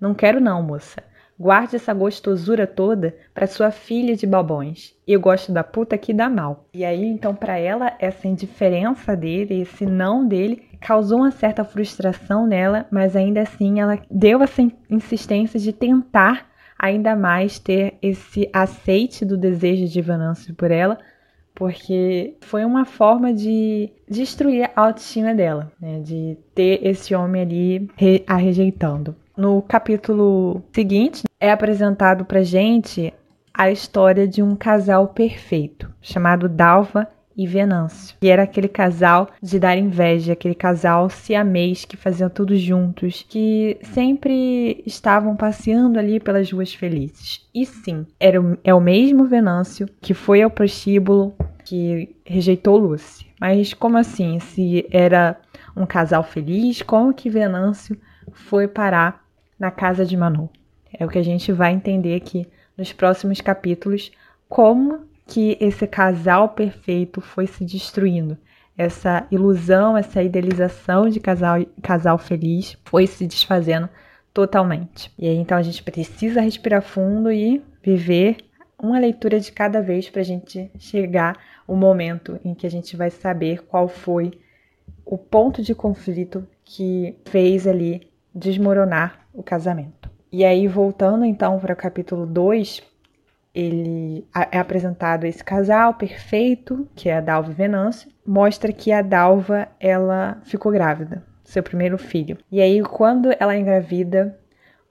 Não 0.00 0.14
quero 0.14 0.40
não, 0.40 0.62
moça. 0.62 1.02
Guarde 1.38 1.76
essa 1.76 1.92
gostosura 1.92 2.66
toda 2.66 3.14
para 3.34 3.46
sua 3.46 3.70
filha 3.70 4.16
de 4.16 4.26
babões. 4.26 4.94
Eu 5.06 5.20
gosto 5.20 5.52
da 5.52 5.62
puta 5.62 5.98
que 5.98 6.14
dá 6.14 6.30
mal. 6.30 6.66
E 6.72 6.82
aí, 6.82 7.04
então, 7.04 7.34
para 7.34 7.58
ela, 7.58 7.92
essa 7.98 8.26
indiferença 8.26 9.14
dele, 9.14 9.60
esse 9.60 9.84
não 9.84 10.26
dele, 10.26 10.62
causou 10.80 11.18
uma 11.18 11.30
certa 11.30 11.62
frustração 11.64 12.46
nela, 12.46 12.86
mas 12.90 13.14
ainda 13.14 13.42
assim 13.42 13.80
ela 13.80 13.98
deu 14.10 14.42
essa 14.42 14.62
insistência 14.88 15.60
de 15.60 15.72
tentar 15.72 16.46
ainda 16.78 17.14
mais 17.14 17.58
ter 17.58 17.98
esse 18.00 18.48
aceite 18.52 19.24
do 19.24 19.36
desejo 19.36 19.86
de 19.86 20.00
Venâncio 20.00 20.54
por 20.54 20.70
ela, 20.70 20.98
porque 21.56 22.36
foi 22.42 22.64
uma 22.64 22.84
forma 22.84 23.32
de 23.32 23.90
destruir 24.08 24.70
a 24.76 24.82
autoestima 24.82 25.34
dela, 25.34 25.72
né? 25.80 26.00
de 26.00 26.38
ter 26.54 26.86
esse 26.86 27.14
homem 27.14 27.42
ali 27.42 27.90
a 28.26 28.36
rejeitando. 28.36 29.16
No 29.36 29.60
capítulo 29.62 30.62
seguinte, 30.72 31.24
é 31.40 31.50
apresentado 31.50 32.24
pra 32.24 32.42
gente 32.42 33.12
a 33.52 33.70
história 33.70 34.28
de 34.28 34.42
um 34.42 34.54
casal 34.54 35.08
perfeito, 35.08 35.90
chamado 36.00 36.48
Dalva 36.48 37.08
e 37.36 37.46
Venâncio, 37.46 38.16
que 38.20 38.28
era 38.28 38.44
aquele 38.44 38.68
casal 38.68 39.28
de 39.42 39.58
dar 39.58 39.76
inveja, 39.76 40.32
aquele 40.32 40.54
casal 40.54 41.10
siamês 41.10 41.84
que 41.84 41.96
faziam 41.96 42.30
tudo 42.30 42.56
juntos, 42.56 43.24
que 43.28 43.76
sempre 43.82 44.82
estavam 44.86 45.36
passeando 45.36 45.98
ali 45.98 46.18
pelas 46.18 46.50
ruas 46.50 46.72
felizes. 46.72 47.46
E 47.54 47.66
sim, 47.66 48.06
era 48.18 48.40
o, 48.40 48.56
é 48.64 48.72
o 48.72 48.80
mesmo 48.80 49.26
Venâncio 49.26 49.88
que 50.00 50.14
foi 50.14 50.42
ao 50.42 50.50
prostíbulo, 50.50 51.34
que 51.64 52.16
rejeitou 52.24 52.78
Lucy. 52.78 53.26
Mas 53.38 53.74
como 53.74 53.98
assim? 53.98 54.40
Se 54.40 54.86
era 54.90 55.38
um 55.76 55.84
casal 55.84 56.22
feliz, 56.22 56.80
como 56.80 57.12
que 57.12 57.28
Venâncio 57.28 57.98
foi 58.32 58.66
parar 58.66 59.22
na 59.58 59.70
casa 59.70 60.06
de 60.06 60.16
Manu? 60.16 60.48
É 60.98 61.04
o 61.04 61.08
que 61.08 61.18
a 61.18 61.24
gente 61.24 61.52
vai 61.52 61.72
entender 61.72 62.14
aqui 62.14 62.46
nos 62.78 62.92
próximos 62.92 63.40
capítulos, 63.40 64.10
como 64.48 65.00
que 65.26 65.56
esse 65.60 65.86
casal 65.86 66.50
perfeito 66.50 67.20
foi 67.20 67.46
se 67.46 67.64
destruindo. 67.64 68.38
Essa 68.78 69.26
ilusão, 69.30 69.96
essa 69.96 70.22
idealização 70.22 71.08
de 71.08 71.18
casal, 71.18 71.64
casal 71.82 72.18
feliz 72.18 72.76
foi 72.84 73.06
se 73.06 73.26
desfazendo 73.26 73.88
totalmente. 74.32 75.10
E 75.18 75.26
aí 75.26 75.36
então 75.36 75.56
a 75.56 75.62
gente 75.62 75.82
precisa 75.82 76.40
respirar 76.40 76.82
fundo 76.82 77.32
e 77.32 77.62
viver 77.82 78.36
uma 78.78 78.98
leitura 78.98 79.40
de 79.40 79.50
cada 79.50 79.80
vez 79.80 80.10
para 80.10 80.20
a 80.20 80.24
gente 80.24 80.70
chegar 80.78 81.36
o 81.66 81.74
momento 81.74 82.38
em 82.44 82.54
que 82.54 82.66
a 82.66 82.70
gente 82.70 82.96
vai 82.96 83.10
saber 83.10 83.64
qual 83.64 83.88
foi 83.88 84.32
o 85.04 85.16
ponto 85.16 85.62
de 85.62 85.74
conflito 85.74 86.46
que 86.64 87.16
fez 87.24 87.66
ali 87.66 88.10
desmoronar 88.34 89.26
o 89.32 89.42
casamento. 89.42 90.10
E 90.30 90.44
aí, 90.44 90.68
voltando 90.68 91.24
então 91.24 91.58
para 91.58 91.72
o 91.72 91.76
capítulo 91.76 92.26
2, 92.26 92.82
ele 93.56 94.28
é 94.52 94.58
apresentado 94.58 95.24
esse 95.24 95.42
casal 95.42 95.94
perfeito, 95.94 96.86
que 96.94 97.08
é 97.08 97.16
a 97.16 97.22
Dalva 97.22 97.50
e 97.50 97.54
Venâncio, 97.54 98.10
mostra 98.24 98.70
que 98.70 98.92
a 98.92 99.00
Dalva 99.00 99.66
ela 99.80 100.38
ficou 100.44 100.70
grávida, 100.70 101.24
seu 101.42 101.62
primeiro 101.62 101.96
filho. 101.96 102.36
E 102.52 102.60
aí 102.60 102.82
quando 102.82 103.34
ela 103.40 103.54
é 103.54 103.58
engravida, 103.58 104.38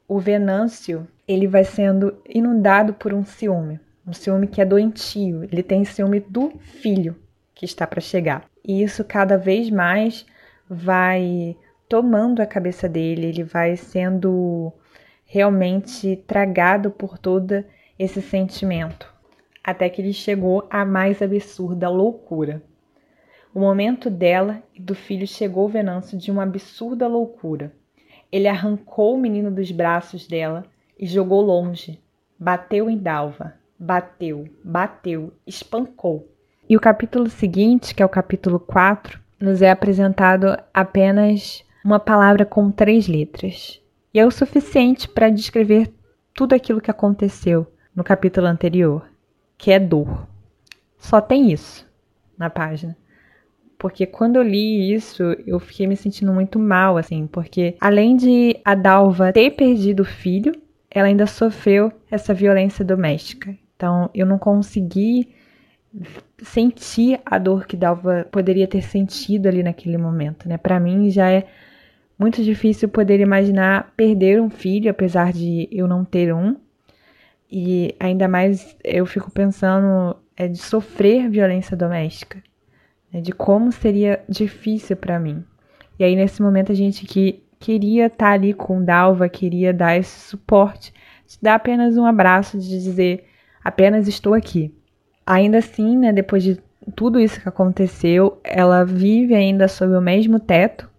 o 0.08 0.18
Venâncio, 0.18 1.08
ele 1.28 1.48
vai 1.48 1.64
sendo 1.64 2.18
inundado 2.28 2.96
por 2.96 3.14
um 3.14 3.24
ciúme, 3.24 3.80
um 4.06 4.14
ciúme 4.14 4.48
que 4.48 4.60
é 4.60 4.66
doentio. 4.66 5.44
Ele 5.44 5.62
tem 5.62 5.86
ciúme 5.86 6.20
do 6.20 6.52
filho 6.60 7.16
que 7.54 7.66
está 7.66 7.86
para 7.86 8.02
chegar. 8.02 8.46
E 8.64 8.82
isso 8.82 9.04
cada 9.04 9.38
vez 9.38 9.70
mais 9.70 10.26
vai 10.68 11.56
tomando 11.88 12.42
a 12.42 12.48
cabeça 12.48 12.90
dele, 12.90 13.28
ele 13.28 13.44
vai 13.44 13.76
sendo 13.78 14.74
realmente 15.24 16.16
tragado 16.28 16.90
por 16.90 17.20
toda 17.20 17.66
esse 17.98 18.22
sentimento, 18.22 19.12
até 19.64 19.90
que 19.90 20.02
ele 20.02 20.14
chegou 20.14 20.68
à 20.70 20.86
mais 20.86 21.22
absurda 21.22 21.90
loucura. 21.90 22.62
O 23.54 23.60
momento 23.60 24.10
dela 24.10 24.62
e 24.74 24.82
do 24.82 24.94
filho 24.94 25.26
chegou 25.26 25.70
Venâncio 25.70 26.18
de 26.18 26.30
uma 26.30 26.44
absurda 26.44 27.08
loucura. 27.08 27.72
Ele 28.30 28.50
arrancou 28.50 29.16
o 29.16 29.18
menino 29.18 29.50
dos 29.50 29.72
braços 29.72 30.28
dela 30.28 30.66
e 31.00 31.06
jogou 31.06 31.42
longe. 31.42 32.02
Bateu 32.38 32.90
em 32.90 32.98
Dalva, 32.98 33.54
bateu, 33.80 34.46
bateu, 34.62 35.32
espancou. 35.48 36.30
E 36.68 36.76
o 36.76 36.82
capítulo 36.82 37.30
seguinte, 37.30 37.96
que 37.96 38.04
é 38.04 38.06
o 38.06 38.10
capítulo 38.10 38.60
4, 38.60 39.22
nos 39.40 39.62
é 39.62 39.72
apresentado 39.72 40.58
apenas 40.74 41.64
uma 41.84 42.00
palavra 42.00 42.46
com 42.46 42.70
três 42.70 43.08
letras. 43.08 43.82
E 44.14 44.20
é 44.20 44.26
o 44.26 44.32
suficiente 44.32 45.08
para 45.08 45.30
descrever 45.30 45.94
tudo 46.34 46.54
aquilo 46.54 46.82
que 46.82 46.92
aconteceu 46.92 47.66
no 47.96 48.04
capítulo 48.04 48.48
anterior, 48.48 49.10
que 49.58 49.72
é 49.72 49.80
dor. 49.80 50.28
Só 50.98 51.22
tem 51.22 51.52
isso 51.52 51.88
na 52.38 52.50
página. 52.50 52.98
Porque 53.78 54.06
quando 54.06 54.38
eu 54.38 54.44
li 54.44 54.94
isso, 54.94 55.24
eu 55.46 55.60
fiquei 55.60 55.86
me 55.88 55.96
sentindo 55.96 56.34
muito 56.34 56.58
mal, 56.58 56.98
assim, 56.98 57.28
porque 57.28 57.76
além 57.80 58.16
de 58.16 58.60
a 58.64 58.74
Dalva 58.74 59.32
ter 59.34 59.52
perdido 59.52 60.02
o 60.02 60.06
filho, 60.06 60.54
ela 60.90 61.08
ainda 61.08 61.28
sofreu 61.28 61.92
essa 62.10 62.34
violência 62.34 62.86
doméstica. 62.86 63.56
Então, 63.76 64.10
eu 64.14 64.26
não 64.26 64.38
consegui 64.38 65.28
sentir 66.42 67.20
a 67.26 67.38
dor 67.38 67.66
que 67.66 67.78
Dalva 67.78 68.28
poderia 68.32 68.68
ter 68.68 68.82
sentido 68.82 69.48
ali 69.48 69.64
naquele 69.64 69.98
momento, 69.98 70.48
né? 70.48 70.58
Para 70.58 70.80
mim 70.80 71.10
já 71.10 71.30
é 71.30 71.46
muito 72.18 72.44
difícil 72.44 72.90
poder 72.90 73.20
imaginar 73.20 73.94
perder 73.96 74.42
um 74.42 74.50
filho, 74.50 74.90
apesar 74.90 75.32
de 75.32 75.68
eu 75.72 75.88
não 75.88 76.04
ter 76.04 76.34
um. 76.34 76.56
E 77.52 77.96
ainda 78.00 78.28
mais 78.28 78.76
eu 78.84 79.06
fico 79.06 79.32
pensando 79.32 80.16
é, 80.36 80.48
de 80.48 80.58
sofrer 80.58 81.30
violência 81.30 81.78
doméstica, 81.78 82.42
né? 83.12 83.22
de 83.22 83.32
como 83.32 83.72
seria 83.72 84.24
difícil 84.28 84.96
para 84.98 85.20
mim. 85.20 85.44
E 85.98 86.04
aí 86.04 86.16
nesse 86.16 86.42
momento 86.42 86.72
a 86.72 86.76
gente 86.76 87.06
que 87.06 87.44
queria 87.60 88.08
estar 88.08 88.26
tá 88.26 88.32
ali 88.32 88.54
com 88.54 88.84
Dalva, 88.84 89.30
queria 89.30 89.74
dar 89.74 89.98
esse 89.98 90.30
suporte, 90.30 90.94
de 91.28 91.38
dar 91.42 91.56
apenas 91.56 91.98
um 91.98 92.06
abraço, 92.06 92.60
de 92.60 92.68
dizer 92.68 93.26
apenas 93.64 94.08
estou 94.08 94.34
aqui. 94.34 94.74
Ainda 95.26 95.58
assim, 95.58 95.98
né, 95.98 96.14
depois 96.14 96.44
de 96.44 96.60
tudo 96.96 97.20
isso 97.20 97.42
que 97.42 97.50
aconteceu, 97.50 98.40
ela 98.44 98.84
vive 98.84 99.34
ainda 99.34 99.68
sob 99.68 99.96
o 99.96 100.02
mesmo 100.02 100.40
teto 100.40 100.90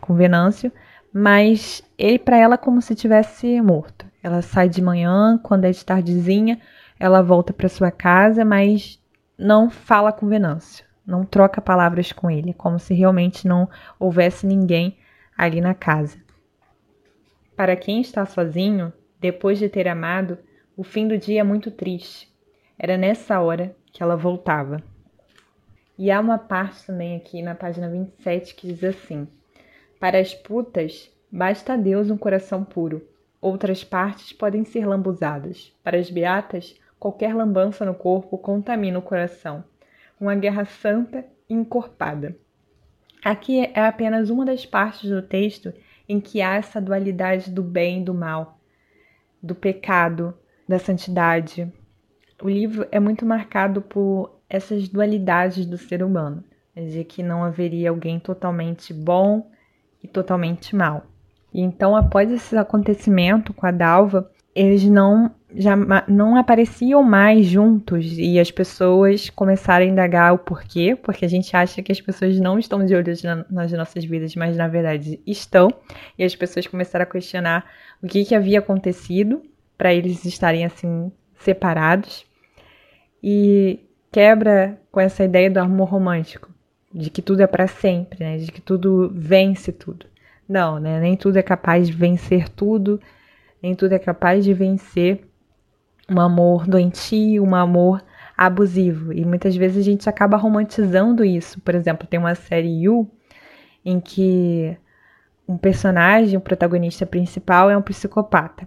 com 0.00 0.14
Venâncio, 0.14 0.70
mas 1.12 1.82
ele 1.98 2.18
para 2.18 2.36
ela 2.36 2.58
como 2.58 2.80
se 2.80 2.94
tivesse 2.94 3.60
morto. 3.60 4.06
Ela 4.24 4.40
sai 4.40 4.70
de 4.70 4.80
manhã, 4.80 5.38
quando 5.42 5.66
é 5.66 5.70
de 5.70 5.84
tardezinha, 5.84 6.58
ela 6.98 7.20
volta 7.20 7.52
para 7.52 7.68
sua 7.68 7.90
casa, 7.90 8.42
mas 8.42 8.98
não 9.36 9.68
fala 9.68 10.10
com 10.12 10.26
Venâncio, 10.26 10.82
não 11.06 11.26
troca 11.26 11.60
palavras 11.60 12.10
com 12.10 12.30
ele, 12.30 12.54
como 12.54 12.78
se 12.78 12.94
realmente 12.94 13.46
não 13.46 13.68
houvesse 14.00 14.46
ninguém 14.46 14.96
ali 15.36 15.60
na 15.60 15.74
casa. 15.74 16.16
Para 17.54 17.76
quem 17.76 18.00
está 18.00 18.24
sozinho, 18.24 18.94
depois 19.20 19.58
de 19.58 19.68
ter 19.68 19.86
amado, 19.86 20.38
o 20.74 20.82
fim 20.82 21.06
do 21.06 21.18
dia 21.18 21.40
é 21.40 21.44
muito 21.44 21.70
triste. 21.70 22.32
Era 22.78 22.96
nessa 22.96 23.38
hora 23.40 23.76
que 23.92 24.02
ela 24.02 24.16
voltava. 24.16 24.82
E 25.98 26.10
há 26.10 26.18
uma 26.18 26.38
parte 26.38 26.86
também 26.86 27.14
aqui 27.14 27.42
na 27.42 27.54
página 27.54 27.90
27 27.90 28.54
que 28.54 28.72
diz 28.72 28.82
assim: 28.82 29.28
Para 30.00 30.18
as 30.18 30.32
putas, 30.32 31.10
basta 31.30 31.74
a 31.74 31.76
Deus 31.76 32.08
um 32.10 32.16
coração 32.16 32.64
puro. 32.64 33.06
Outras 33.44 33.84
partes 33.84 34.32
podem 34.32 34.64
ser 34.64 34.86
lambuzadas. 34.86 35.70
Para 35.82 35.98
as 35.98 36.10
beatas, 36.10 36.80
qualquer 36.98 37.34
lambança 37.34 37.84
no 37.84 37.94
corpo 37.94 38.38
contamina 38.38 38.98
o 38.98 39.02
coração. 39.02 39.62
Uma 40.18 40.34
guerra 40.34 40.64
santa 40.64 41.26
e 41.46 41.52
encorpada. 41.52 42.34
Aqui 43.22 43.60
é 43.60 43.86
apenas 43.86 44.30
uma 44.30 44.46
das 44.46 44.64
partes 44.64 45.10
do 45.10 45.20
texto 45.20 45.74
em 46.08 46.20
que 46.20 46.40
há 46.40 46.54
essa 46.54 46.80
dualidade 46.80 47.50
do 47.50 47.62
bem 47.62 48.00
e 48.00 48.04
do 48.06 48.14
mal, 48.14 48.58
do 49.42 49.54
pecado, 49.54 50.32
da 50.66 50.78
santidade, 50.78 51.70
o 52.42 52.48
livro 52.48 52.88
é 52.90 52.98
muito 52.98 53.26
marcado 53.26 53.82
por 53.82 54.40
essas 54.48 54.88
dualidades 54.88 55.66
do 55.66 55.76
ser 55.76 56.02
humano, 56.02 56.42
de 56.74 57.04
que 57.04 57.22
não 57.22 57.44
haveria 57.44 57.90
alguém 57.90 58.18
totalmente 58.18 58.94
bom 58.94 59.50
e 60.02 60.08
totalmente 60.08 60.74
mal. 60.74 61.04
E 61.54 61.60
então, 61.60 61.94
após 61.94 62.30
esse 62.32 62.56
acontecimento 62.56 63.54
com 63.54 63.64
a 63.64 63.70
Dalva, 63.70 64.28
eles 64.54 64.84
não 64.84 65.30
já 65.56 65.76
não 66.08 66.36
apareciam 66.36 67.00
mais 67.00 67.46
juntos 67.46 68.18
e 68.18 68.40
as 68.40 68.50
pessoas 68.50 69.30
começaram 69.30 69.86
a 69.86 69.88
indagar 69.88 70.34
o 70.34 70.38
porquê, 70.38 70.96
porque 71.00 71.24
a 71.24 71.28
gente 71.28 71.56
acha 71.56 71.80
que 71.80 71.92
as 71.92 72.00
pessoas 72.00 72.40
não 72.40 72.58
estão 72.58 72.84
de 72.84 72.92
olho 72.92 73.12
nas 73.48 73.70
nossas 73.70 74.04
vidas, 74.04 74.34
mas 74.34 74.56
na 74.56 74.66
verdade 74.66 75.20
estão. 75.24 75.68
E 76.18 76.24
as 76.24 76.34
pessoas 76.34 76.66
começaram 76.66 77.04
a 77.04 77.06
questionar 77.06 77.64
o 78.02 78.08
que, 78.08 78.24
que 78.24 78.34
havia 78.34 78.58
acontecido 78.58 79.42
para 79.78 79.94
eles 79.94 80.24
estarem 80.24 80.64
assim 80.64 81.12
separados 81.38 82.26
e 83.22 83.78
quebra 84.10 84.76
com 84.90 85.00
essa 85.00 85.22
ideia 85.22 85.50
do 85.50 85.58
amor 85.58 85.88
romântico, 85.88 86.50
de 86.92 87.10
que 87.10 87.22
tudo 87.22 87.42
é 87.42 87.46
para 87.46 87.68
sempre, 87.68 88.24
né? 88.24 88.38
De 88.38 88.50
que 88.50 88.60
tudo 88.60 89.08
vence 89.14 89.70
tudo. 89.70 90.06
Não, 90.48 90.78
né? 90.78 91.00
Nem 91.00 91.16
tudo 91.16 91.38
é 91.38 91.42
capaz 91.42 91.88
de 91.88 91.94
vencer 91.94 92.48
tudo, 92.48 93.00
nem 93.62 93.74
tudo 93.74 93.92
é 93.92 93.98
capaz 93.98 94.44
de 94.44 94.52
vencer 94.52 95.26
um 96.10 96.20
amor 96.20 96.66
doentio, 96.66 97.42
um 97.42 97.54
amor 97.54 98.02
abusivo. 98.36 99.12
E 99.12 99.24
muitas 99.24 99.56
vezes 99.56 99.78
a 99.78 99.82
gente 99.82 100.08
acaba 100.08 100.36
romantizando 100.36 101.24
isso. 101.24 101.60
Por 101.60 101.74
exemplo, 101.74 102.06
tem 102.06 102.20
uma 102.20 102.34
série 102.34 102.82
You 102.82 103.10
em 103.84 104.00
que 104.00 104.76
um 105.46 105.56
personagem, 105.56 106.36
o 106.36 106.40
protagonista 106.40 107.06
principal, 107.06 107.70
é 107.70 107.76
um 107.76 107.82
psicopata. 107.82 108.66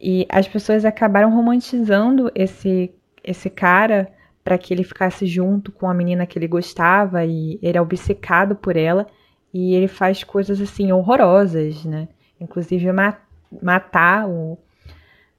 E 0.00 0.26
as 0.30 0.46
pessoas 0.46 0.84
acabaram 0.84 1.34
romantizando 1.34 2.30
esse, 2.34 2.94
esse 3.24 3.48
cara 3.48 4.08
para 4.44 4.58
que 4.58 4.72
ele 4.72 4.84
ficasse 4.84 5.26
junto 5.26 5.72
com 5.72 5.88
a 5.88 5.94
menina 5.94 6.26
que 6.26 6.38
ele 6.38 6.46
gostava 6.46 7.24
e 7.24 7.58
ele 7.62 7.76
é 7.76 7.80
obcecado 7.80 8.54
por 8.54 8.76
ela 8.76 9.06
e 9.56 9.74
ele 9.74 9.88
faz 9.88 10.22
coisas 10.22 10.60
assim 10.60 10.92
horrorosas, 10.92 11.82
né? 11.86 12.08
Inclusive 12.38 12.92
ma 12.92 13.16
matar 13.62 14.28
o, 14.28 14.58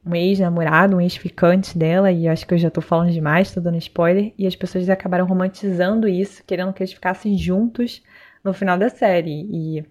um 0.04 0.16
ex-namorado, 0.16 0.96
um 0.96 1.02
ex-ficante 1.02 1.78
dela, 1.78 2.12
e 2.12 2.28
acho 2.28 2.48
que 2.48 2.56
eu 2.56 2.58
já 2.58 2.72
tô 2.72 2.82
falando 2.82 3.12
demais, 3.12 3.52
tô 3.52 3.62
dando 3.62 3.78
spoiler, 3.78 4.34
e 4.36 4.48
as 4.48 4.56
pessoas 4.56 4.90
acabaram 4.90 5.28
romantizando 5.28 6.08
isso, 6.08 6.44
querendo 6.48 6.74
que 6.74 6.82
eles 6.82 6.94
ficassem 6.94 7.38
juntos 7.38 8.02
no 8.44 8.54
final 8.56 8.76
da 8.76 8.90
série. 8.90 9.48
E 9.52 9.86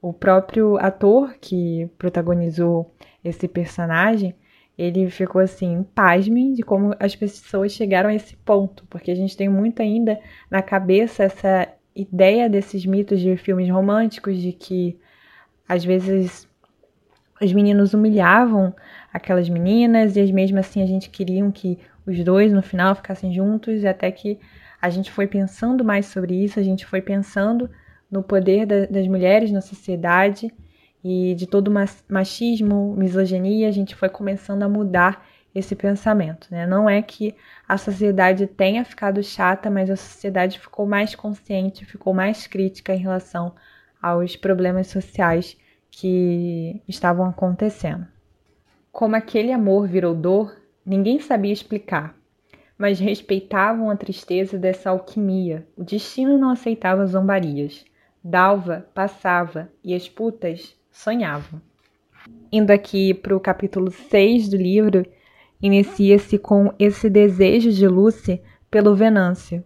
o 0.00 0.12
próprio 0.12 0.76
ator 0.76 1.34
que 1.40 1.90
protagonizou 1.98 2.94
esse 3.24 3.48
personagem, 3.48 4.32
ele 4.78 5.10
ficou 5.10 5.40
assim, 5.40 5.84
pasmem 5.92 6.52
de 6.52 6.62
como 6.62 6.94
as 7.00 7.16
pessoas 7.16 7.72
chegaram 7.72 8.10
a 8.10 8.14
esse 8.14 8.36
ponto, 8.36 8.84
porque 8.88 9.10
a 9.10 9.16
gente 9.16 9.36
tem 9.36 9.48
muito 9.48 9.82
ainda 9.82 10.20
na 10.48 10.62
cabeça 10.62 11.24
essa 11.24 11.68
ideia 11.94 12.48
desses 12.48 12.84
mitos 12.86 13.20
de 13.20 13.36
filmes 13.36 13.68
românticos, 13.68 14.38
de 14.38 14.52
que 14.52 14.98
às 15.68 15.84
vezes 15.84 16.48
os 17.40 17.52
meninos 17.52 17.92
humilhavam 17.92 18.74
aquelas 19.12 19.48
meninas 19.48 20.16
e 20.16 20.32
mesmo 20.32 20.58
assim 20.58 20.82
a 20.82 20.86
gente 20.86 21.10
queria 21.10 21.48
que 21.50 21.78
os 22.06 22.22
dois 22.24 22.52
no 22.52 22.62
final 22.62 22.94
ficassem 22.94 23.32
juntos, 23.32 23.82
e 23.82 23.86
até 23.86 24.10
que 24.10 24.38
a 24.80 24.90
gente 24.90 25.10
foi 25.10 25.26
pensando 25.26 25.84
mais 25.84 26.06
sobre 26.06 26.34
isso, 26.34 26.58
a 26.58 26.62
gente 26.62 26.84
foi 26.84 27.00
pensando 27.00 27.70
no 28.10 28.22
poder 28.22 28.66
da, 28.66 28.86
das 28.86 29.06
mulheres 29.06 29.52
na 29.52 29.60
sociedade 29.60 30.52
e 31.04 31.34
de 31.34 31.46
todo 31.46 31.72
machismo, 32.08 32.94
misoginia, 32.96 33.68
a 33.68 33.72
gente 33.72 33.94
foi 33.94 34.08
começando 34.08 34.62
a 34.62 34.68
mudar 34.68 35.26
esse 35.54 35.74
pensamento. 35.74 36.48
Né? 36.50 36.66
Não 36.66 36.88
é 36.88 37.02
que 37.02 37.34
a 37.68 37.76
sociedade 37.76 38.46
tenha 38.46 38.84
ficado 38.84 39.22
chata, 39.22 39.70
mas 39.70 39.90
a 39.90 39.96
sociedade 39.96 40.58
ficou 40.58 40.86
mais 40.86 41.14
consciente, 41.14 41.84
ficou 41.84 42.14
mais 42.14 42.46
crítica 42.46 42.94
em 42.94 42.98
relação 42.98 43.54
aos 44.00 44.36
problemas 44.36 44.88
sociais 44.88 45.56
que 45.90 46.82
estavam 46.88 47.26
acontecendo. 47.26 48.06
Como 48.90 49.14
aquele 49.14 49.52
amor 49.52 49.86
virou 49.86 50.14
dor, 50.14 50.56
ninguém 50.84 51.20
sabia 51.20 51.52
explicar, 51.52 52.14
mas 52.76 52.98
respeitavam 52.98 53.90
a 53.90 53.96
tristeza 53.96 54.58
dessa 54.58 54.90
alquimia. 54.90 55.66
O 55.76 55.84
destino 55.84 56.36
não 56.36 56.50
aceitava 56.50 57.06
zombarias. 57.06 57.84
Dalva 58.24 58.86
passava 58.94 59.70
e 59.84 59.94
as 59.94 60.08
putas 60.08 60.76
sonhavam. 60.90 61.60
Indo 62.50 62.70
aqui 62.70 63.14
para 63.14 63.36
o 63.36 63.40
capítulo 63.40 63.90
6 63.90 64.48
do 64.48 64.56
livro, 64.56 65.04
inicia-se 65.62 66.36
com 66.36 66.72
esse 66.78 67.08
desejo 67.08 67.70
de 67.70 67.86
Lucy 67.86 68.42
pelo 68.70 68.96
Venâncio, 68.96 69.62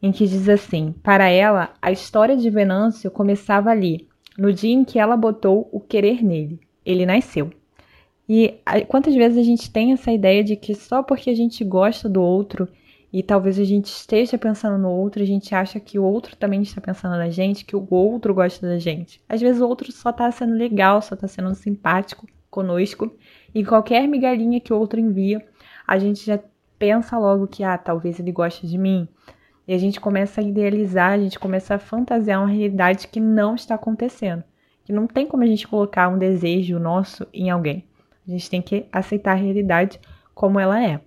em 0.00 0.12
que 0.12 0.26
diz 0.26 0.48
assim: 0.48 0.94
Para 1.02 1.28
ela, 1.28 1.74
a 1.82 1.90
história 1.90 2.36
de 2.36 2.48
Venâncio 2.48 3.10
começava 3.10 3.70
ali, 3.70 4.08
no 4.38 4.52
dia 4.52 4.72
em 4.72 4.84
que 4.84 4.98
ela 4.98 5.16
botou 5.16 5.68
o 5.72 5.80
querer 5.80 6.22
nele. 6.22 6.60
Ele 6.86 7.04
nasceu. 7.04 7.50
E 8.28 8.60
quantas 8.88 9.14
vezes 9.14 9.36
a 9.36 9.42
gente 9.42 9.70
tem 9.70 9.92
essa 9.92 10.12
ideia 10.12 10.42
de 10.44 10.56
que 10.56 10.74
só 10.74 11.02
porque 11.02 11.28
a 11.28 11.34
gente 11.34 11.64
gosta 11.64 12.08
do 12.08 12.22
outro 12.22 12.68
e 13.12 13.22
talvez 13.22 13.58
a 13.58 13.64
gente 13.64 13.86
esteja 13.86 14.38
pensando 14.38 14.78
no 14.78 14.88
outro, 14.88 15.22
a 15.22 15.26
gente 15.26 15.54
acha 15.54 15.78
que 15.78 15.98
o 15.98 16.04
outro 16.04 16.34
também 16.36 16.62
está 16.62 16.80
pensando 16.80 17.16
na 17.16 17.28
gente, 17.28 17.64
que 17.64 17.76
o 17.76 17.86
outro 17.90 18.32
gosta 18.32 18.66
da 18.66 18.78
gente. 18.78 19.20
Às 19.28 19.40
vezes 19.40 19.60
o 19.60 19.68
outro 19.68 19.92
só 19.92 20.10
está 20.10 20.30
sendo 20.30 20.54
legal, 20.54 21.02
só 21.02 21.14
está 21.14 21.28
sendo 21.28 21.54
simpático 21.54 22.26
conosco 22.48 23.14
e 23.54 23.64
qualquer 23.64 24.06
migalhinha 24.06 24.60
que 24.60 24.72
outro 24.72 24.98
envia, 24.98 25.44
a 25.86 25.98
gente 25.98 26.24
já 26.24 26.38
pensa 26.78 27.18
logo 27.18 27.46
que, 27.46 27.62
ah, 27.62 27.78
talvez 27.78 28.18
ele 28.18 28.32
goste 28.32 28.66
de 28.66 28.78
mim. 28.78 29.08
E 29.66 29.74
a 29.74 29.78
gente 29.78 30.00
começa 30.00 30.40
a 30.40 30.44
idealizar, 30.44 31.12
a 31.12 31.18
gente 31.18 31.38
começa 31.38 31.74
a 31.74 31.78
fantasiar 31.78 32.40
uma 32.40 32.50
realidade 32.50 33.08
que 33.08 33.20
não 33.20 33.54
está 33.54 33.74
acontecendo. 33.74 34.42
Que 34.84 34.92
não 34.92 35.06
tem 35.06 35.26
como 35.26 35.42
a 35.44 35.46
gente 35.46 35.68
colocar 35.68 36.08
um 36.08 36.18
desejo 36.18 36.78
nosso 36.78 37.26
em 37.32 37.50
alguém. 37.50 37.84
A 38.26 38.30
gente 38.30 38.50
tem 38.50 38.60
que 38.60 38.86
aceitar 38.90 39.32
a 39.32 39.40
realidade 39.40 40.00
como 40.34 40.58
ela 40.58 40.82
é. 40.82 41.00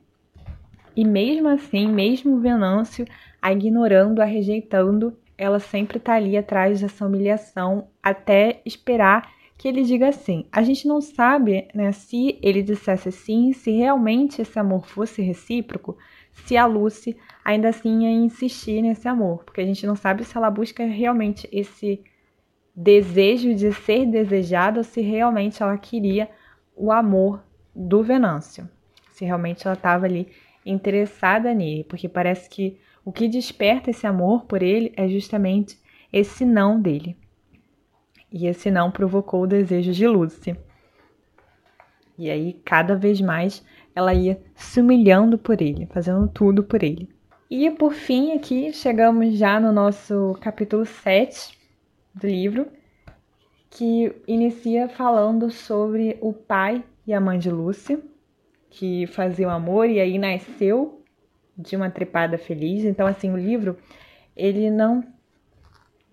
E 0.95 1.03
mesmo 1.03 1.49
assim, 1.49 1.87
mesmo 1.87 2.39
Venâncio 2.39 3.05
a 3.41 3.51
ignorando, 3.51 4.21
a 4.21 4.25
rejeitando, 4.25 5.17
ela 5.37 5.59
sempre 5.59 5.97
está 5.97 6.13
ali 6.13 6.37
atrás 6.37 6.79
dessa 6.79 7.05
humilhação 7.05 7.89
até 8.01 8.61
esperar 8.65 9.29
que 9.57 9.67
ele 9.67 9.83
diga 9.83 10.11
sim. 10.11 10.45
A 10.51 10.61
gente 10.61 10.87
não 10.87 10.99
sabe, 10.99 11.67
né, 11.73 11.91
se 11.91 12.37
ele 12.41 12.61
dissesse 12.61 13.11
sim, 13.11 13.53
se 13.53 13.71
realmente 13.71 14.41
esse 14.41 14.57
amor 14.59 14.85
fosse 14.85 15.21
recíproco, 15.21 15.97
se 16.33 16.57
a 16.57 16.65
Lucy 16.65 17.15
ainda 17.43 17.69
assim 17.69 18.03
ia 18.03 18.11
insistir 18.11 18.81
nesse 18.81 19.07
amor, 19.07 19.43
porque 19.43 19.61
a 19.61 19.65
gente 19.65 19.87
não 19.87 19.95
sabe 19.95 20.25
se 20.25 20.35
ela 20.35 20.49
busca 20.51 20.83
realmente 20.85 21.47
esse 21.51 22.03
desejo 22.75 23.55
de 23.55 23.71
ser 23.71 24.05
desejada 24.05 24.79
ou 24.79 24.83
se 24.83 24.99
realmente 24.99 25.63
ela 25.63 25.77
queria 25.77 26.29
o 26.75 26.91
amor 26.91 27.41
do 27.73 28.03
Venâncio, 28.03 28.69
se 29.11 29.23
realmente 29.23 29.65
ela 29.65 29.75
estava 29.75 30.05
ali 30.05 30.27
interessada 30.65 31.53
nele, 31.53 31.85
porque 31.85 32.09
parece 32.09 32.49
que 32.49 32.77
o 33.05 33.11
que 33.11 33.27
desperta 33.27 33.91
esse 33.91 34.05
amor 34.05 34.45
por 34.45 34.61
ele 34.61 34.91
é 34.97 35.07
justamente 35.07 35.77
esse 36.11 36.43
não 36.43 36.81
dele. 36.81 37.15
E 38.37 38.47
esse 38.47 38.69
não 38.69 38.91
provocou 38.91 39.43
o 39.43 39.47
desejo 39.47 39.93
de 39.93 40.05
Lucy. 40.05 40.57
E 42.17 42.29
aí, 42.29 42.51
cada 42.65 42.93
vez 42.93 43.21
mais, 43.21 43.63
ela 43.95 44.13
ia 44.13 44.37
se 44.53 44.81
humilhando 44.81 45.37
por 45.37 45.61
ele, 45.61 45.85
fazendo 45.85 46.27
tudo 46.27 46.61
por 46.61 46.83
ele. 46.83 47.07
E 47.49 47.71
por 47.71 47.93
fim, 47.93 48.33
aqui 48.33 48.73
chegamos 48.73 49.37
já 49.37 49.57
no 49.57 49.71
nosso 49.71 50.37
capítulo 50.41 50.85
7 50.85 51.57
do 52.13 52.27
livro, 52.27 52.67
que 53.69 54.13
inicia 54.27 54.89
falando 54.89 55.49
sobre 55.49 56.17
o 56.19 56.33
pai 56.33 56.83
e 57.07 57.13
a 57.13 57.21
mãe 57.21 57.39
de 57.39 57.49
Lúcia, 57.49 58.01
que 58.69 59.07
faziam 59.07 59.49
amor 59.49 59.89
e 59.89 59.97
aí 59.97 60.19
nasceu 60.19 61.01
de 61.57 61.77
uma 61.77 61.89
trepada 61.89 62.37
feliz. 62.37 62.83
Então, 62.83 63.07
assim, 63.07 63.31
o 63.31 63.37
livro, 63.37 63.77
ele 64.35 64.69
não 64.69 65.14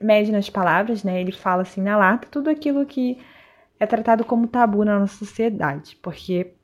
mede 0.03 0.33
nas 0.33 0.51
palavras, 0.51 1.05
né? 1.05 1.21
Ele 1.21 1.33
fala 1.33 1.63
assim 1.63 1.81
na 1.81 1.97
lata 1.97 2.29
tudo 2.31 2.51
aquilo 2.51 2.85
que 2.87 3.19
é 3.79 3.87
tratado 3.87 4.25
como 4.25 4.47
tabu 4.47 4.85
na 4.85 4.99
nossa 4.99 5.17
sociedade, 5.17 5.97
porque 6.03 6.55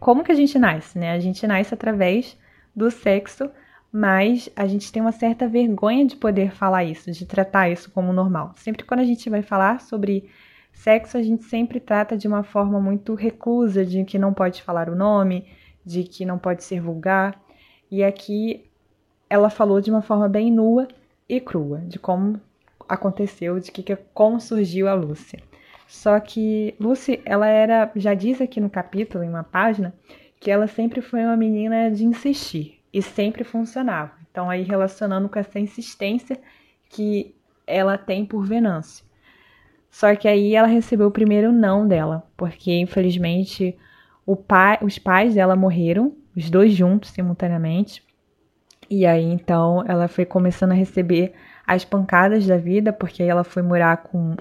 como 0.00 0.24
que 0.24 0.32
a 0.32 0.34
gente 0.34 0.58
nasce, 0.58 0.98
né? 0.98 1.12
A 1.12 1.20
gente 1.20 1.46
nasce 1.46 1.74
através 1.74 2.36
do 2.74 2.90
sexo, 2.90 3.50
mas 3.92 4.48
a 4.56 4.66
gente 4.66 4.90
tem 4.90 5.02
uma 5.02 5.12
certa 5.12 5.46
vergonha 5.46 6.06
de 6.06 6.16
poder 6.16 6.50
falar 6.52 6.84
isso, 6.84 7.10
de 7.10 7.26
tratar 7.26 7.68
isso 7.70 7.90
como 7.90 8.12
normal. 8.12 8.52
Sempre 8.56 8.84
quando 8.84 9.00
a 9.00 9.04
gente 9.04 9.28
vai 9.28 9.42
falar 9.42 9.80
sobre 9.80 10.28
sexo, 10.72 11.18
a 11.18 11.22
gente 11.22 11.44
sempre 11.44 11.78
trata 11.78 12.16
de 12.16 12.26
uma 12.26 12.42
forma 12.42 12.80
muito 12.80 13.14
reclusa, 13.14 13.84
de 13.84 14.02
que 14.04 14.18
não 14.18 14.32
pode 14.32 14.62
falar 14.62 14.88
o 14.88 14.96
nome, 14.96 15.46
de 15.84 16.02
que 16.04 16.24
não 16.24 16.38
pode 16.38 16.64
ser 16.64 16.80
vulgar. 16.80 17.38
E 17.90 18.02
aqui 18.02 18.64
ela 19.28 19.50
falou 19.50 19.80
de 19.80 19.90
uma 19.90 20.02
forma 20.02 20.28
bem 20.28 20.50
nua 20.50 20.88
e 21.36 21.40
crua, 21.40 21.78
de 21.78 21.98
como 21.98 22.38
aconteceu, 22.86 23.58
de 23.58 23.72
que, 23.72 23.96
como 24.12 24.38
surgiu 24.38 24.86
a 24.86 24.92
Lúcia. 24.92 25.40
Só 25.88 26.20
que 26.20 26.74
Lucy, 26.78 27.22
ela 27.24 27.46
era, 27.46 27.90
já 27.96 28.12
diz 28.12 28.40
aqui 28.40 28.60
no 28.60 28.68
capítulo, 28.68 29.24
em 29.24 29.30
uma 29.30 29.42
página, 29.42 29.94
que 30.38 30.50
ela 30.50 30.66
sempre 30.66 31.00
foi 31.00 31.20
uma 31.20 31.36
menina 31.36 31.90
de 31.90 32.04
insistir 32.04 32.80
e 32.92 33.00
sempre 33.00 33.44
funcionava. 33.44 34.12
Então 34.30 34.50
aí 34.50 34.62
relacionando 34.62 35.28
com 35.28 35.38
essa 35.38 35.58
insistência 35.58 36.38
que 36.90 37.34
ela 37.66 37.96
tem 37.96 38.26
por 38.26 38.44
Venâncio. 38.44 39.04
Só 39.90 40.14
que 40.14 40.28
aí 40.28 40.54
ela 40.54 40.66
recebeu 40.66 41.06
o 41.06 41.12
primeiro 41.12 41.50
não 41.50 41.88
dela, 41.88 42.26
porque 42.36 42.78
infelizmente 42.78 43.74
pai, 44.46 44.78
os 44.82 44.98
pais 44.98 45.34
dela 45.34 45.56
morreram 45.56 46.14
os 46.36 46.50
dois 46.50 46.72
juntos 46.72 47.10
simultaneamente. 47.10 48.02
E 48.92 49.06
aí 49.06 49.24
então 49.24 49.82
ela 49.88 50.06
foi 50.06 50.26
começando 50.26 50.72
a 50.72 50.74
receber 50.74 51.32
as 51.66 51.82
pancadas 51.82 52.46
da 52.46 52.58
vida, 52.58 52.92
porque 52.92 53.22
aí 53.22 53.28
ela 53.30 53.42
foi 53.42 53.62
morar 53.62 53.96
com 53.96 54.36